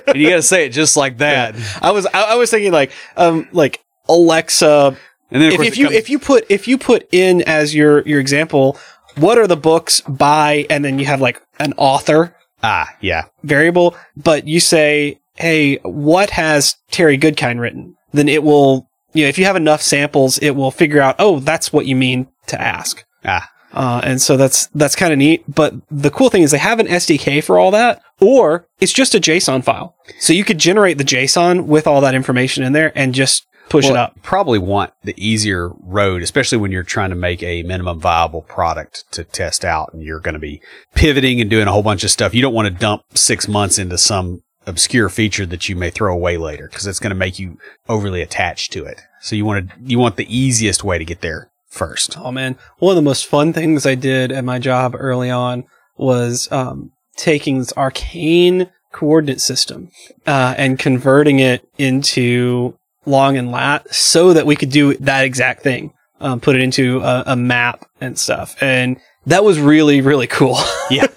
[0.05, 1.55] And you got to say it just like that.
[1.81, 4.95] I was I, I was thinking like um like Alexa
[5.31, 7.41] And then of if, course if you comes- if you put if you put in
[7.43, 8.77] as your your example
[9.15, 13.95] what are the books by and then you have like an author ah yeah variable
[14.15, 19.37] but you say hey what has Terry Goodkind written then it will you know if
[19.37, 23.03] you have enough samples it will figure out oh that's what you mean to ask
[23.25, 25.43] ah uh, and so that's that's kind of neat.
[25.53, 29.15] But the cool thing is they have an SDK for all that, or it's just
[29.15, 29.95] a JSON file.
[30.19, 33.89] So you could generate the JSON with all that information in there and just push
[33.89, 34.21] it up.
[34.21, 39.05] Probably want the easier road, especially when you're trying to make a minimum viable product
[39.11, 40.61] to test out and you're going to be
[40.95, 42.33] pivoting and doing a whole bunch of stuff.
[42.33, 46.13] You don't want to dump six months into some obscure feature that you may throw
[46.13, 47.57] away later because it's going to make you
[47.89, 49.01] overly attached to it.
[49.21, 52.17] So you want to, you want the easiest way to get there first.
[52.17, 55.65] Oh man, one of the most fun things I did at my job early on
[55.97, 59.89] was um, taking this arcane coordinate system
[60.27, 65.63] uh, and converting it into long and lat so that we could do that exact
[65.63, 65.93] thing.
[66.19, 70.57] Um, put it into a, a map and stuff, and that was really really cool.
[70.91, 71.07] Yeah.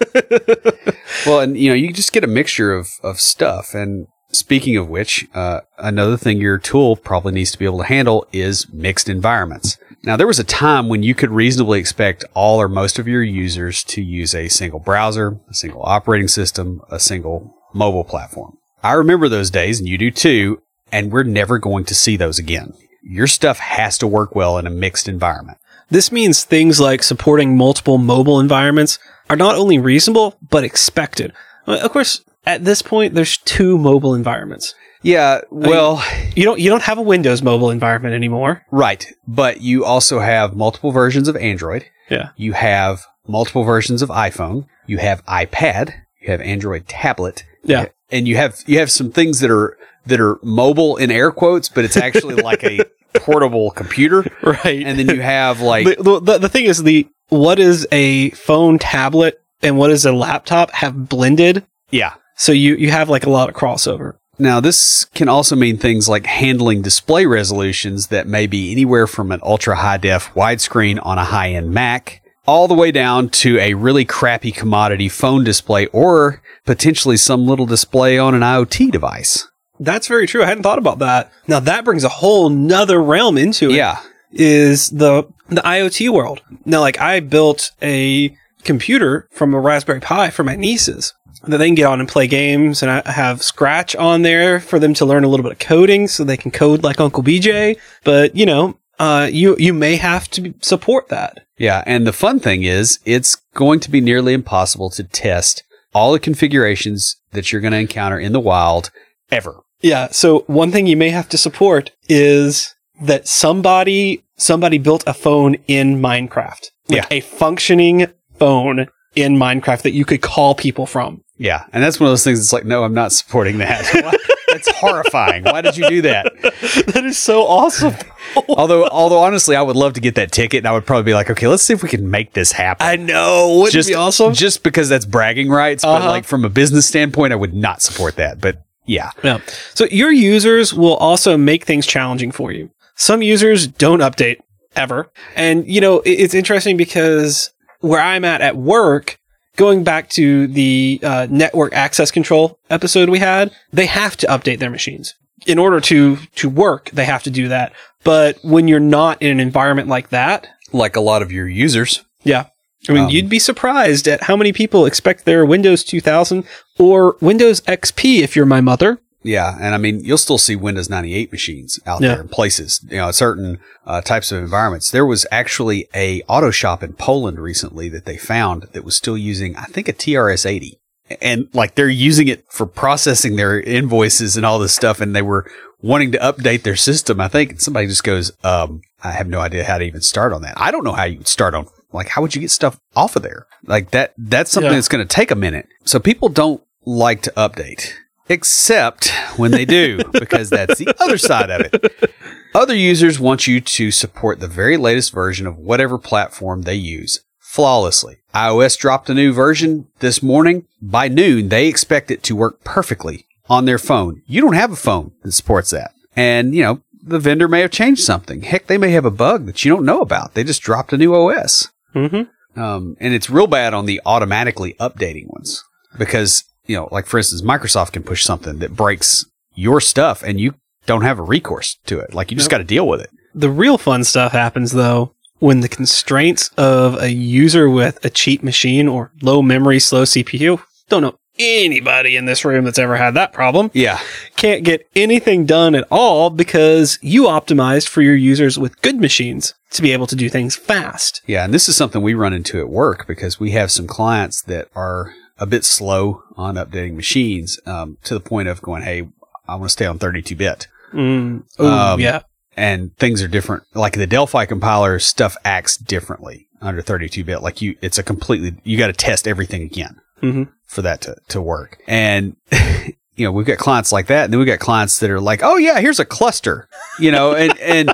[1.25, 3.75] well, and you know, you just get a mixture of, of stuff.
[3.75, 7.83] And speaking of which, uh, another thing your tool probably needs to be able to
[7.83, 9.77] handle is mixed environments.
[10.03, 13.23] Now, there was a time when you could reasonably expect all or most of your
[13.23, 18.57] users to use a single browser, a single operating system, a single mobile platform.
[18.83, 20.61] I remember those days, and you do too,
[20.91, 22.73] and we're never going to see those again.
[23.01, 25.57] Your stuff has to work well in a mixed environment.
[25.89, 31.31] This means things like supporting multiple mobile environments are not only reasonable, but expected.
[31.65, 34.75] Uh, Of course, at this point, there's two mobile environments.
[35.03, 36.03] Yeah, well,
[36.35, 38.65] You don't, you don't have a Windows mobile environment anymore.
[38.71, 39.07] Right.
[39.27, 41.85] But you also have multiple versions of Android.
[42.09, 42.29] Yeah.
[42.35, 44.65] You have multiple versions of iPhone.
[44.85, 45.93] You have iPad.
[46.21, 47.43] You have Android tablet.
[47.63, 47.87] Yeah.
[48.09, 49.77] And you have you have some things that are
[50.07, 52.79] that are mobile in air quotes, but it's actually like a
[53.15, 54.25] portable computer.
[54.41, 54.85] Right.
[54.85, 58.79] And then you have like the, the, the, thing is the, what is a phone
[58.79, 61.65] tablet and what is a laptop have blended.
[61.91, 62.13] yeah.
[62.39, 64.13] So you, you have like a lot of crossover.
[64.39, 69.31] Now, this can also mean things like handling display resolutions that may be anywhere from
[69.31, 73.57] an ultra high def widescreen on a high end Mac, all the way down to
[73.59, 79.47] a really crappy commodity phone display or potentially some little display on an IoT device.
[79.79, 80.43] That's very true.
[80.43, 81.31] I hadn't thought about that.
[81.47, 83.75] Now that brings a whole nother realm into it.
[83.75, 83.99] Yeah.
[84.31, 86.41] is the the IoT world.
[86.65, 91.13] Now, like I built a computer from a Raspberry Pi for my nieces
[91.47, 94.79] that they can get on and play games, and I have Scratch on there for
[94.79, 97.77] them to learn a little bit of coding, so they can code like Uncle BJ.
[98.03, 101.45] But you know, uh, you you may have to support that.
[101.57, 101.83] Yeah.
[101.85, 105.63] And the fun thing is, it's going to be nearly impossible to test
[105.93, 108.91] all the configurations that you're going to encounter in the wild
[109.31, 109.61] ever.
[109.81, 110.07] Yeah.
[110.11, 115.55] So one thing you may have to support is that somebody somebody built a phone
[115.67, 116.69] in Minecraft.
[116.89, 117.05] Like Yeah.
[117.11, 118.07] a functioning
[118.37, 121.23] phone in Minecraft that you could call people from.
[121.37, 121.63] Yeah.
[121.73, 123.83] And that's one of those things that's like, no, I'm not supporting that.
[124.49, 125.43] That's horrifying.
[125.43, 126.31] Why did you do that?
[126.41, 127.93] that is so awesome.
[128.49, 131.13] although, although honestly, I would love to get that ticket, and I would probably be
[131.13, 132.87] like, okay, let's see if we can make this happen.
[132.87, 133.55] I know.
[133.57, 134.33] Wouldn't just it be awesome?
[134.33, 136.09] just because that's bragging rights, but Uh-huh.
[136.09, 138.39] like from a business standpoint, I would not support that.
[138.39, 139.39] But yeah, Yeah.
[139.73, 142.71] So your users will also make things challenging for you.
[142.95, 144.39] Some users don't update
[144.75, 145.11] ever.
[145.35, 149.19] And, you know, it's interesting because where I'm at at work,
[149.55, 154.59] going back to the uh, network access control episode we had, they have to update
[154.59, 155.13] their machines.
[155.45, 157.73] In order to, to work, they have to do that.
[158.03, 162.03] But when you're not in an environment like that, like a lot of your users.
[162.23, 162.45] yeah.
[162.89, 166.45] I mean, Um, you'd be surprised at how many people expect their Windows 2000
[166.77, 168.99] or Windows XP if you're my mother.
[169.23, 172.09] Yeah, and I mean, you'll still see Windows 98 machines out Yeah.
[172.13, 174.89] there in places, you know, certain uh, types of environments.
[174.91, 179.17] There was actually a auto shop in Poland recently that they found that was still
[179.17, 180.73] using, I think, a TRS-80.
[181.21, 185.21] And like they're using it for processing their invoices and all this stuff, and they
[185.21, 185.49] were
[185.81, 187.19] wanting to update their system.
[187.21, 190.33] I think and somebody just goes, um, "I have no idea how to even start
[190.33, 190.53] on that.
[190.57, 193.15] I don't know how you would start on like how would you get stuff off
[193.15, 193.45] of there?
[193.65, 194.75] Like that that's something Yeah.
[194.77, 195.67] that's going to take a minute.
[195.85, 197.93] So people don't like to update
[198.29, 202.13] except when they do because that's the other side of it.
[202.53, 207.21] Other users want you to support the very latest version of whatever platform they use
[207.39, 208.17] flawlessly.
[208.33, 210.65] iOS dropped a new version this morning.
[210.81, 214.21] By noon, they expect it to work perfectly on their phone.
[214.27, 215.91] You don't have a phone that supports that.
[216.15, 218.41] And, you know, the vendor may have changed something.
[218.41, 220.33] Heck, they may have a bug that you don't know about.
[220.33, 221.69] They just dropped a new OS.
[221.95, 222.59] Mm-hmm.
[222.59, 225.63] Um, and it's real bad on the automatically updating ones
[225.97, 230.39] because, you know, like for instance, Microsoft can push something that breaks your stuff and
[230.39, 230.55] you
[230.85, 232.13] don't have a recourse to it.
[232.13, 232.51] Like you just Nope.
[232.51, 233.09] got to deal with it.
[233.33, 238.41] The real fun stuff happens though when the constraints of a user with a cheap
[238.43, 240.61] machine or low memory, slow CPU.
[240.89, 243.69] Don't know anybody in this room that's ever had that problem.
[243.73, 243.99] Yeah.
[244.37, 249.53] Can't get anything done at all because you optimized for your users with good machines
[249.71, 251.21] to be able to do things fast.
[251.27, 251.43] Yeah.
[251.45, 254.69] And this is something we run into at work because we have some clients that
[254.75, 259.07] are a bit slow on updating machines um, to the point of going, Hey,
[259.47, 260.67] I want to stay on 32 bit.
[260.93, 261.43] Mm.
[261.59, 262.21] Ooh, Um, yeah.
[262.55, 263.63] and things are different.
[263.73, 267.41] Like the Delphi compiler stuff acts differently under 32 bit.
[267.41, 271.15] Like you, it's a completely, you got to test everything again hmm for that to,
[271.29, 271.81] to work.
[271.87, 272.35] And,
[273.15, 274.25] you know, we've got clients like that.
[274.25, 276.67] And then we've got clients that are like, oh yeah, here's a cluster,
[276.99, 277.93] you know, and, and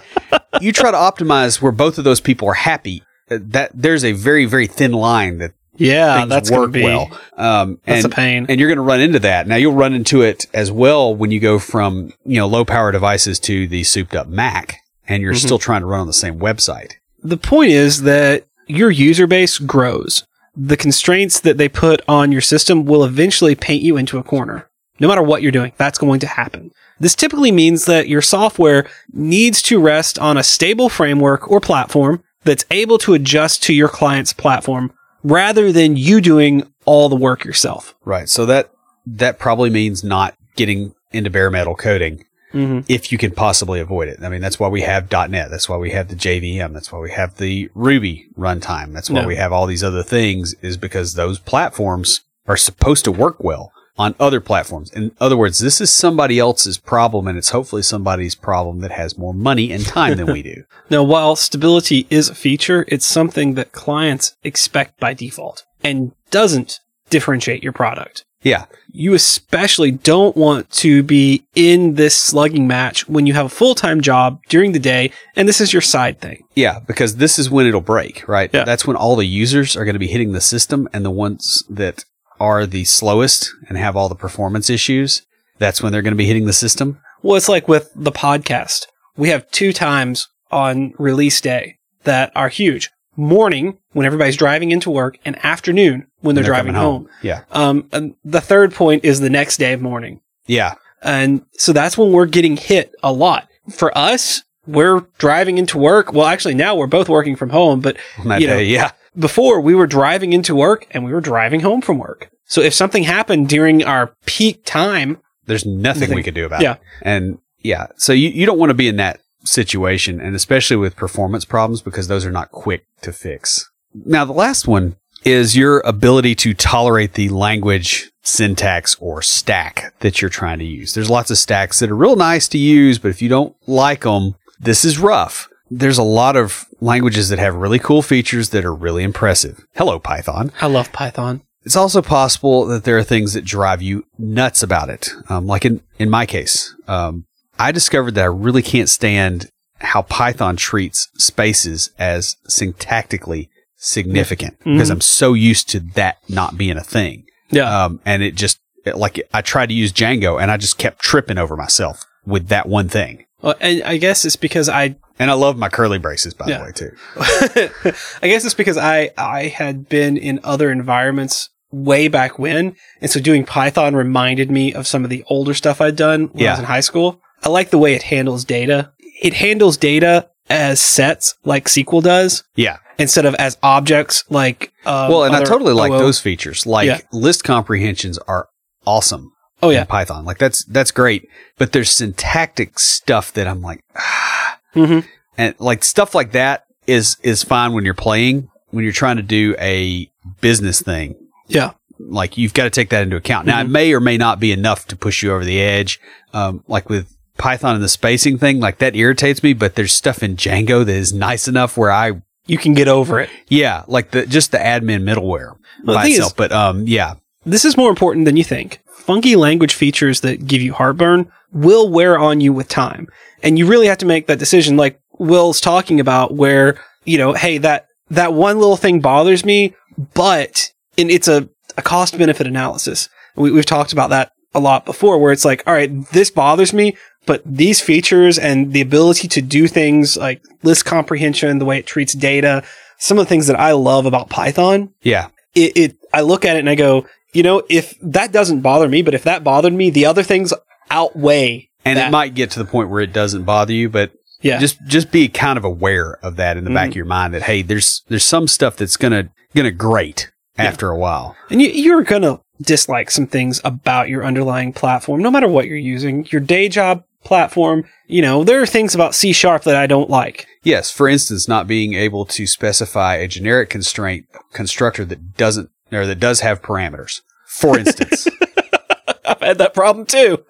[0.62, 3.04] you try to optimize where both of those people are happy.
[3.30, 7.10] That there's a very, very thin line that Yeah, that's work be well.
[7.36, 8.46] Um, that's and, a pain.
[8.50, 9.48] and you're going to run into that.
[9.48, 12.92] Now you'll run into it as well when you go from, you know, low power
[12.92, 15.38] devices to the souped up Mac and you're Mhm.
[15.44, 16.94] still trying to run on the same website.
[17.26, 20.26] the point is that your user base grows.
[20.58, 24.68] The constraints that they put on your system will eventually paint you into a corner.
[25.00, 26.72] No matter what you're doing, that's going to happen.
[27.00, 32.22] This typically means that your software needs to rest on a stable framework or platform
[32.44, 34.92] that's able to adjust to your client's platform
[35.24, 37.96] rather than you doing all the work yourself.
[38.06, 38.28] Right.
[38.30, 38.72] So that,
[39.06, 42.82] that probably means not getting into bare metal coding Mm-hmm.
[42.88, 44.20] if you can possibly avoid it.
[44.22, 45.50] I mean, that's why we have .NET.
[45.50, 46.72] That's why we have the JVM.
[46.72, 48.94] That's why we have the Ruby runtime.
[48.94, 49.28] That's why No.
[49.28, 53.72] we have all these other things is because those platforms are supposed to work well
[53.98, 54.92] on other platforms.
[54.92, 59.18] In other words, this is somebody else's problem and it's hopefully somebody's problem that has
[59.18, 60.64] more money and time than we do.
[60.90, 66.82] Now, while stability is a feature, it's something that clients expect by default and doesn't
[67.10, 68.26] differentiate your product.
[68.44, 68.66] Yeah.
[68.92, 73.74] You especially don't want to be in this slugging match when you have a full
[73.74, 76.44] time job during the day and this is your side thing.
[76.54, 78.50] Yeah, because this is when it'll break, right?
[78.54, 78.66] Yeah.
[78.66, 81.64] That's when all the users are going to be hitting the system and the ones
[81.70, 82.06] that
[82.40, 85.22] are the slowest and have all the performance issues,
[85.60, 87.00] that's when they're going to be hitting the system.
[87.22, 88.88] Well, it's like with the podcast.
[89.16, 92.90] We have two times on release day that are huge.
[93.16, 97.10] Morning, when everybody's driving into work, and afternoon, when they're, driving coming home.
[97.22, 97.44] Yeah.
[97.52, 100.22] Um, and the third point is the next day of morning.
[100.48, 100.74] Yeah.
[101.04, 103.48] And so that's when we're getting hit a lot.
[103.70, 106.12] For us, we're driving into work.
[106.12, 108.66] Well, actually now we're both working from home, but You know, day.
[108.66, 108.92] Yeah.
[109.18, 112.30] Before we were driving into work and we were driving home from work.
[112.46, 116.16] So if something happened during our peak time, There's nothing, Nothing.
[116.16, 116.74] we could do about Yeah.
[116.74, 116.80] it.
[117.02, 117.88] And yeah.
[117.98, 121.82] So you, you don't want to be in that situation and especially with performance problems
[121.82, 123.70] because those are not quick to fix.
[123.94, 124.96] Now, the last one
[125.26, 130.94] is your ability to tolerate the language syntax or stack that you're trying to use.
[130.94, 134.02] There's lots of stacks that are real nice to use, but if you don't like
[134.02, 135.48] them, this is rough.
[135.78, 139.66] There's a lot of languages that have really cool features that are really impressive.
[139.76, 140.52] Hello, Python.
[140.62, 141.42] I love Python.
[141.64, 145.10] It's also possible that there are things that drive you nuts about it.
[145.30, 147.26] Um, like in, in my case, um,
[147.58, 149.50] I discovered that I really can't stand
[149.80, 156.78] how Python treats spaces as syntactically significant because I'm so used to that not being
[156.78, 157.26] a thing.
[157.50, 157.86] Yeah.
[157.86, 161.00] Um, and it just, it- like, I tried to use Django and I just kept
[161.02, 163.26] tripping over myself with that one thing.
[163.44, 166.58] Well, and I guess it's because I And I love my curly braces, by Yeah.
[166.60, 166.92] the way, too.
[168.24, 173.12] I guess it's because I I had been in other environments way back when, and
[173.12, 176.52] so doing Python reminded me of some of the older stuff I'd done when I
[176.52, 177.20] was in high school.
[177.44, 178.92] I like the way it handles data.
[179.22, 182.78] It handles data as sets like SQL does Yeah.
[182.98, 184.72] instead of as objects like.
[184.86, 185.98] Um, well, and I totally like OO.
[185.98, 186.66] those features.
[186.66, 187.00] Like Yeah.
[187.12, 188.48] list comprehensions are
[188.86, 189.33] awesome.
[189.64, 190.26] Oh yeah, Python.
[190.26, 191.28] Like that's that's great.
[191.58, 194.60] But there's syntactic stuff that I'm like, ah.
[194.74, 195.00] hmm
[195.38, 198.50] and like stuff like that is is fine when you're playing.
[198.70, 200.10] When you're trying to do a
[200.42, 201.16] business thing,
[201.48, 203.46] yeah, like you've got to take that into account.
[203.48, 206.00] Now, it may or may not be enough to push you over the edge.
[206.34, 209.54] Um, like with Python and the spacing thing, like that irritates me.
[209.54, 213.20] But there's stuff in Django that is nice enough where I you can get over
[213.20, 213.30] it.
[213.48, 216.36] Yeah, like the just the admin middleware Well, by thing is- itself.
[216.36, 217.14] but um, yeah,
[217.46, 218.82] This is more important than you think.
[218.88, 223.08] Funky language features that give you heartburn will wear on you with time.
[223.42, 227.34] And you really have to make that decision like Will's talking about where, you know,
[227.34, 229.76] hey, that, that one little thing bothers me,
[230.14, 233.10] but, and it's a, a cost benefit analysis.
[233.36, 236.74] We, we've talked about that a lot before where it's like, all right, this bothers
[236.74, 241.80] me, but these features and the ability to do things like list comprehension, the way
[241.80, 242.64] it treats data,
[242.98, 246.56] some of the things that I love about Python, yeah, it, it I look at
[246.56, 249.74] it and I go, you know, if that doesn't bother me, but if that bothered
[249.74, 250.54] me, the other things
[250.90, 251.70] outweigh.
[251.86, 252.08] and that.
[252.08, 254.12] it might get to the point where it doesn't bother you, but
[254.42, 254.60] Yeah.
[254.60, 256.92] just just be kind of aware of that in the back mm-hmm.
[256.92, 260.98] of your mind that hey, there's there's some stuff that's gonna gonna grate after a
[260.98, 261.36] while.
[261.50, 265.78] And you, you're gonna dislike some things about your underlying platform, no matter what you're
[265.78, 266.26] using.
[266.32, 270.10] Your day job platform, you know, there are things about C sharp that I don't
[270.10, 270.46] like.
[270.64, 276.06] Yes, for instance, not being able to specify a generic constraint constructor that doesn't or
[276.06, 277.22] that does have parameters.
[277.48, 278.28] For instance,
[279.26, 280.44] I've had that problem too.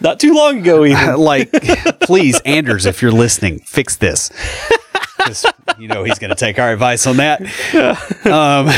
[0.00, 1.16] Not too long ago, even.
[1.16, 1.50] like,
[2.00, 4.30] please, Anders, if you're listening, fix this.
[5.78, 7.40] you know he's going to take our advice on that.
[8.26, 8.68] Um,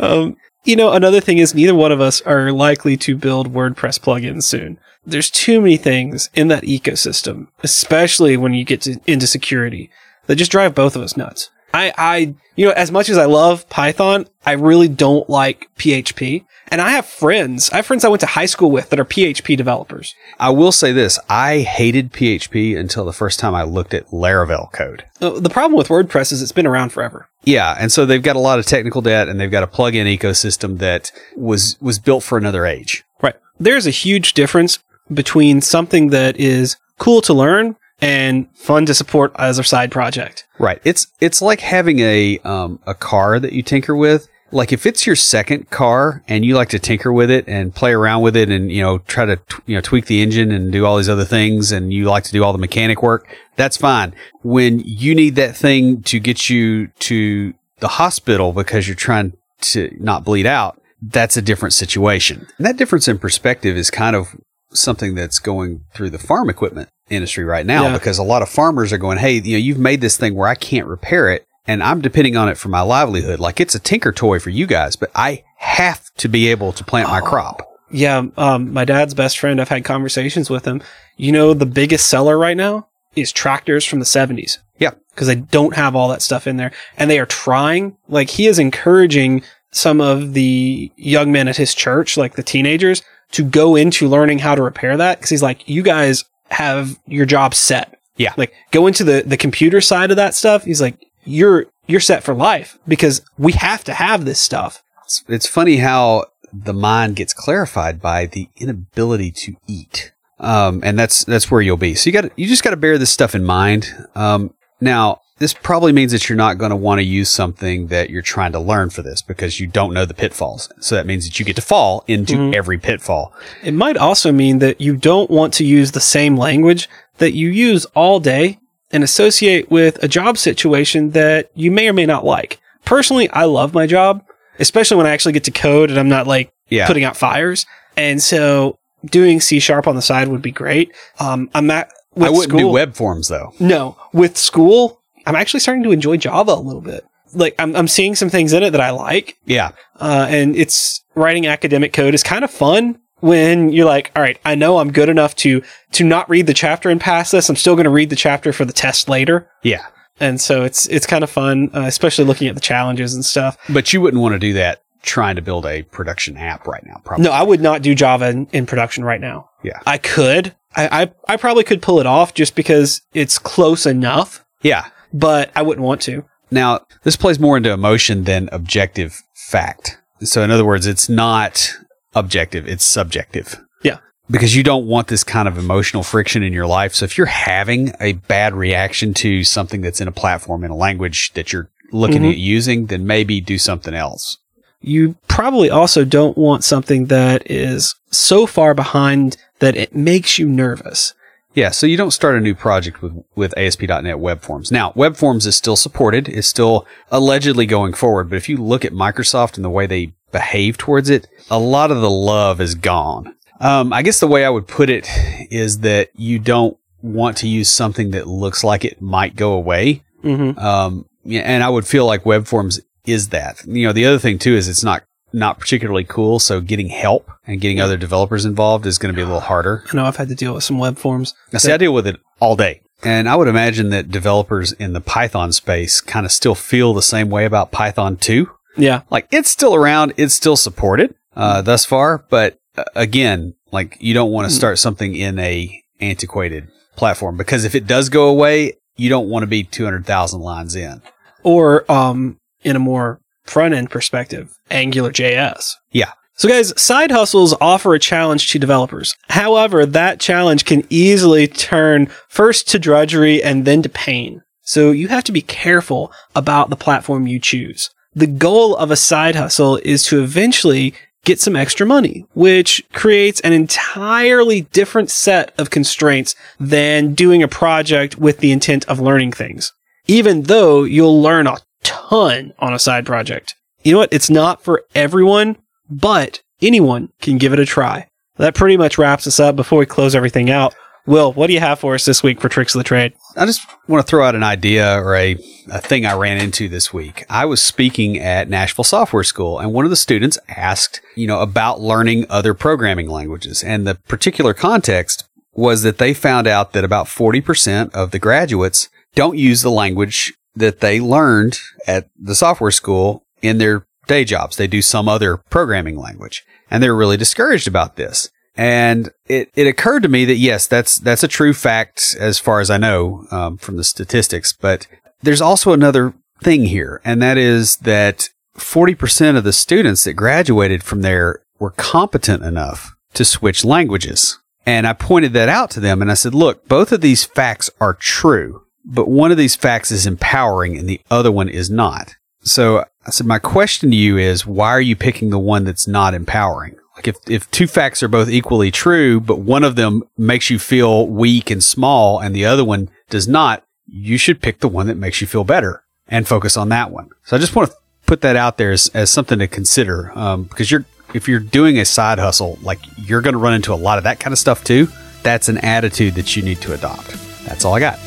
[0.00, 3.98] Um, you know, another thing is neither one of us are likely to build WordPress
[4.00, 4.78] plugins soon.
[5.06, 9.90] There's too many things in that ecosystem, especially when you get to, into security,
[10.26, 11.50] that just drive both of us nuts.
[11.72, 16.44] I, I, you know, as much as I love Python, I really don't like PHP.
[16.70, 19.04] And I have friends, I have friends I went to high school with that are
[19.04, 20.14] PHP developers.
[20.38, 24.70] I will say this: I hated PHP until the first time I looked at Laravel
[24.72, 25.04] code.
[25.18, 27.28] The problem with WordPress is it's been around forever.
[27.44, 30.06] Yeah, and so they've got a lot of technical debt, and they've got a plug-in
[30.06, 33.04] ecosystem that was was built for another age.
[33.22, 33.36] Right.
[33.58, 34.78] There's a huge difference
[35.12, 40.46] between something that is cool to learn and fun to support as a side project.
[40.58, 40.80] Right.
[40.84, 44.28] It's it's like having a um, a car that you tinker with.
[44.50, 47.92] Like if it's your second car and you like to tinker with it and play
[47.92, 50.72] around with it and you know try to t- you know tweak the engine and
[50.72, 53.76] do all these other things and you like to do all the mechanic work, that's
[53.76, 54.14] fine.
[54.42, 59.94] When you need that thing to get you to the hospital because you're trying to
[60.00, 62.46] not bleed out, that's a different situation.
[62.56, 64.34] And that difference in perspective is kind of
[64.70, 67.92] something that's going through the farm equipment industry right now Yeah.
[67.94, 70.48] because a lot of farmers are going, Hey, you know, you've made this thing where
[70.48, 73.40] I can't repair it and I'm depending on it for my livelihood.
[73.40, 76.84] Like it's a tinker toy for you guys, but I have to be able to
[76.84, 77.62] plant my crop.
[77.90, 80.82] Yeah, um, my dad's best friend, I've had conversations with him.
[81.16, 82.86] You know, the biggest seller right now
[83.16, 84.58] is tractors from the 70s.
[84.78, 84.90] Yeah.
[85.10, 86.70] Because they don't have all that stuff in there.
[86.98, 91.74] And they are trying, like, he is encouraging some of the young men at his
[91.74, 93.02] church, like the teenagers,
[93.32, 95.18] to go into learning how to repair that.
[95.18, 97.98] Because he's like, you guys have your job set.
[98.16, 98.34] Yeah.
[98.36, 100.64] Like, go into the, the computer side of that stuff.
[100.64, 104.82] He's like, you're, you're set for life because we have to have this stuff.
[105.04, 110.12] It's, it's funny how the mind gets clarified by the inability to eat.
[110.40, 111.94] Um, and that's, that's where you'll be.
[111.94, 114.06] So you got you just got to bear this stuff in mind.
[114.14, 118.10] Um, now this probably means that you're not going to want to use something that
[118.10, 120.68] you're trying to learn for this because you don't know the pitfalls.
[120.80, 123.32] So that means that you get to fall into every pitfall.
[123.62, 127.48] It might also mean that you don't want to use the same language that you
[127.50, 128.58] use all day
[128.90, 132.58] and associate with a job situation that you may or may not like.
[132.84, 134.24] Personally, I love my job,
[134.58, 136.86] especially when I actually get to code and I'm not like Yeah.
[136.86, 137.66] putting out fires.
[137.96, 140.92] And so doing C sharp on the side would be great.
[141.20, 143.52] Um, I'm at, with I wouldn't do web forms though.
[143.60, 144.97] no, with school,
[145.28, 147.04] I'm actually starting to enjoy Java a little bit.
[147.34, 149.36] Like I'm, I'm seeing some things in it that I like.
[149.44, 149.72] Yeah.
[150.00, 154.38] Uh, and it's writing academic code is kind of fun when you're like, all right,
[154.44, 155.62] I know I'm good enough to,
[155.92, 157.50] to not read the chapter and pass this.
[157.50, 159.50] I'm still going to read the chapter for the test later.
[159.62, 159.86] Yeah.
[160.18, 163.58] And so it's, it's kind of fun, uh, especially looking at the challenges and stuff.
[163.68, 167.00] But you wouldn't want to do that trying to build a production app right now,
[167.04, 167.24] probably.
[167.24, 169.50] No, I would not do Java in, in production right now.
[169.62, 169.80] Yeah.
[169.86, 174.44] I could, I, I, I probably could pull it off just because it's close enough,
[174.62, 174.86] Yeah.
[175.12, 176.24] But I wouldn't want to.
[176.50, 179.98] Now, this plays more into emotion than objective fact.
[180.20, 181.72] So, in other words, it's not
[182.14, 183.60] objective, it's subjective.
[183.82, 183.98] Yeah.
[184.30, 186.94] Because you don't want this kind of emotional friction in your life.
[186.94, 190.76] So, if you're having a bad reaction to something that's in a platform in a
[190.76, 192.32] language that you're looking Mhm.
[192.32, 194.38] at using, then maybe do something else.
[194.80, 200.48] you probably also don't want something that is so far behind that it makes you
[200.48, 201.14] nervous.
[201.54, 204.70] Yeah, so you don't start a new project with, with ASP.NET Web Forms.
[204.70, 208.84] Now, Web Forms is still supported, is still allegedly going forward, but if you look
[208.84, 212.74] at Microsoft and the way they behave towards it, a lot of the love is
[212.74, 213.34] gone.
[213.60, 215.08] Um, I guess the way I would put it
[215.50, 220.02] is that you don't want to use something that looks like it might go away.
[220.22, 220.58] Mm-hmm.
[220.58, 223.64] Um, and I would feel like web forms is that.
[223.66, 227.30] You know, the other thing too is it's not not particularly cool, so getting help
[227.46, 229.84] and getting other developers involved is going to be a little harder.
[229.92, 231.34] I know I've had to deal with some web forms.
[231.52, 232.82] Now, see, I deal with it all day.
[233.04, 237.02] And I would imagine that developers in the Python space kind of still feel the
[237.02, 238.50] same way about Python 2.
[238.76, 239.02] Yeah.
[239.10, 244.14] Like it's still around, it's still supported uh, thus far, but uh, again, like you
[244.14, 248.74] don't want to start something in a antiquated platform because if it does go away,
[248.96, 251.00] you don't want to be 200,000 lines in.
[251.44, 255.72] Or um, in a more front end perspective, Angular JS.
[255.92, 256.12] Yeah.
[256.34, 259.16] So, guys, side hustles offer a challenge to developers.
[259.28, 264.42] However, that challenge can easily turn first to drudgery and then to pain.
[264.62, 267.90] So, you have to be careful about the platform you choose.
[268.14, 270.94] The goal of a side hustle is to eventually
[271.24, 277.48] get some extra money, which creates an entirely different set of constraints than doing a
[277.48, 279.72] project with the intent of learning things.
[280.06, 283.54] Even though you'll learn a ton on a side project.
[283.82, 284.12] You know what?
[284.12, 285.56] It's not for everyone,
[285.88, 288.08] but anyone can give it a try.
[288.36, 290.74] That pretty much wraps us up before we close everything out.
[291.06, 293.14] Will, what do you have for us this week for Tricks of the Trade?
[293.34, 295.38] I just want to throw out an idea or a,
[295.70, 297.24] a thing I ran into this week.
[297.30, 301.40] I was speaking at Nashville Software School and one of the students asked, you know,
[301.40, 303.64] about learning other programming languages.
[303.64, 308.90] And the particular context was that they found out that about 40% of the graduates
[309.14, 314.56] don't use the language that they learned at the software school in their day jobs.
[314.56, 318.30] They do some other programming language and they're really discouraged about this.
[318.56, 322.60] And it, it occurred to me that yes, that's, that's a true fact as far
[322.60, 324.88] as I know, um, from the statistics, but
[325.22, 327.00] there's also another thing here.
[327.04, 332.96] And that is that 40% of the students that graduated from there were competent enough
[333.14, 334.38] to switch languages.
[334.66, 337.70] And I pointed that out to them and I said, look, both of these facts
[337.80, 342.16] are true, but one of these facts is empowering and the other one is not.
[342.40, 345.86] So I said, my question to you is, why are you picking the one that's
[345.86, 346.76] not empowering?
[346.96, 350.58] Like if, if two facts are both equally true, but one of them makes you
[350.58, 354.86] feel weak and small and the other one does not, you should pick the one
[354.86, 357.10] that makes you feel better and focus on that one.
[357.24, 357.76] So I just want to
[358.06, 360.10] put that out there as, as something to consider.
[360.18, 363.74] Um, because you're, if you're doing a side hustle, like you're going to run into
[363.74, 364.88] a lot of that kind of stuff too.
[365.22, 367.08] That's an attitude that you need to adopt.
[367.44, 367.98] That's all I got.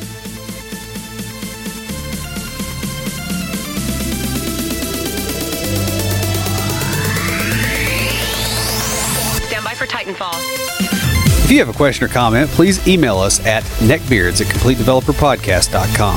[11.52, 16.16] If you have a question or comment, please email us at neckbeards at completedeveloperpodcast.com.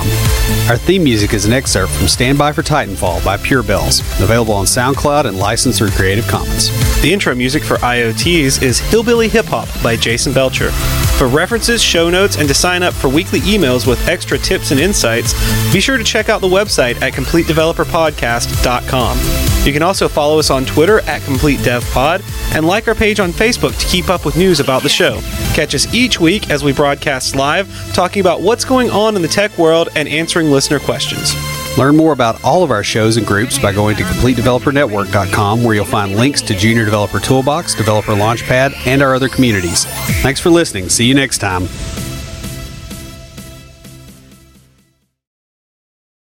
[0.70, 4.54] Our theme music is an excerpt from Stand By for Titanfall by Pure Bells, available
[4.54, 6.70] on SoundCloud and licensed through Creative Commons.
[7.02, 10.72] The intro music for IoTs is Hillbilly Hip Hop by Jason Belcher.
[11.18, 14.80] For references, show notes, and to sign up for weekly emails with extra tips and
[14.80, 15.34] insights,
[15.74, 19.18] be sure to check out the website at CompleteDeveloperPodcast.com.
[19.66, 23.76] You can also follow us on Twitter at CompleteDevPod and like our page on Facebook
[23.80, 25.20] to keep up with news about the show.
[25.54, 29.28] Catch us each week as we broadcast live, talking about what's going on in the
[29.28, 31.34] tech world and answering listener questions.
[31.78, 35.86] Learn more about all of our shows and groups by going to CompleteDeveloperNetwork.com, where you'll
[35.86, 39.86] find links to Junior Developer Toolbox, Developer Launchpad, and our other communities.
[40.22, 40.90] Thanks for listening.
[40.90, 41.68] See you next time.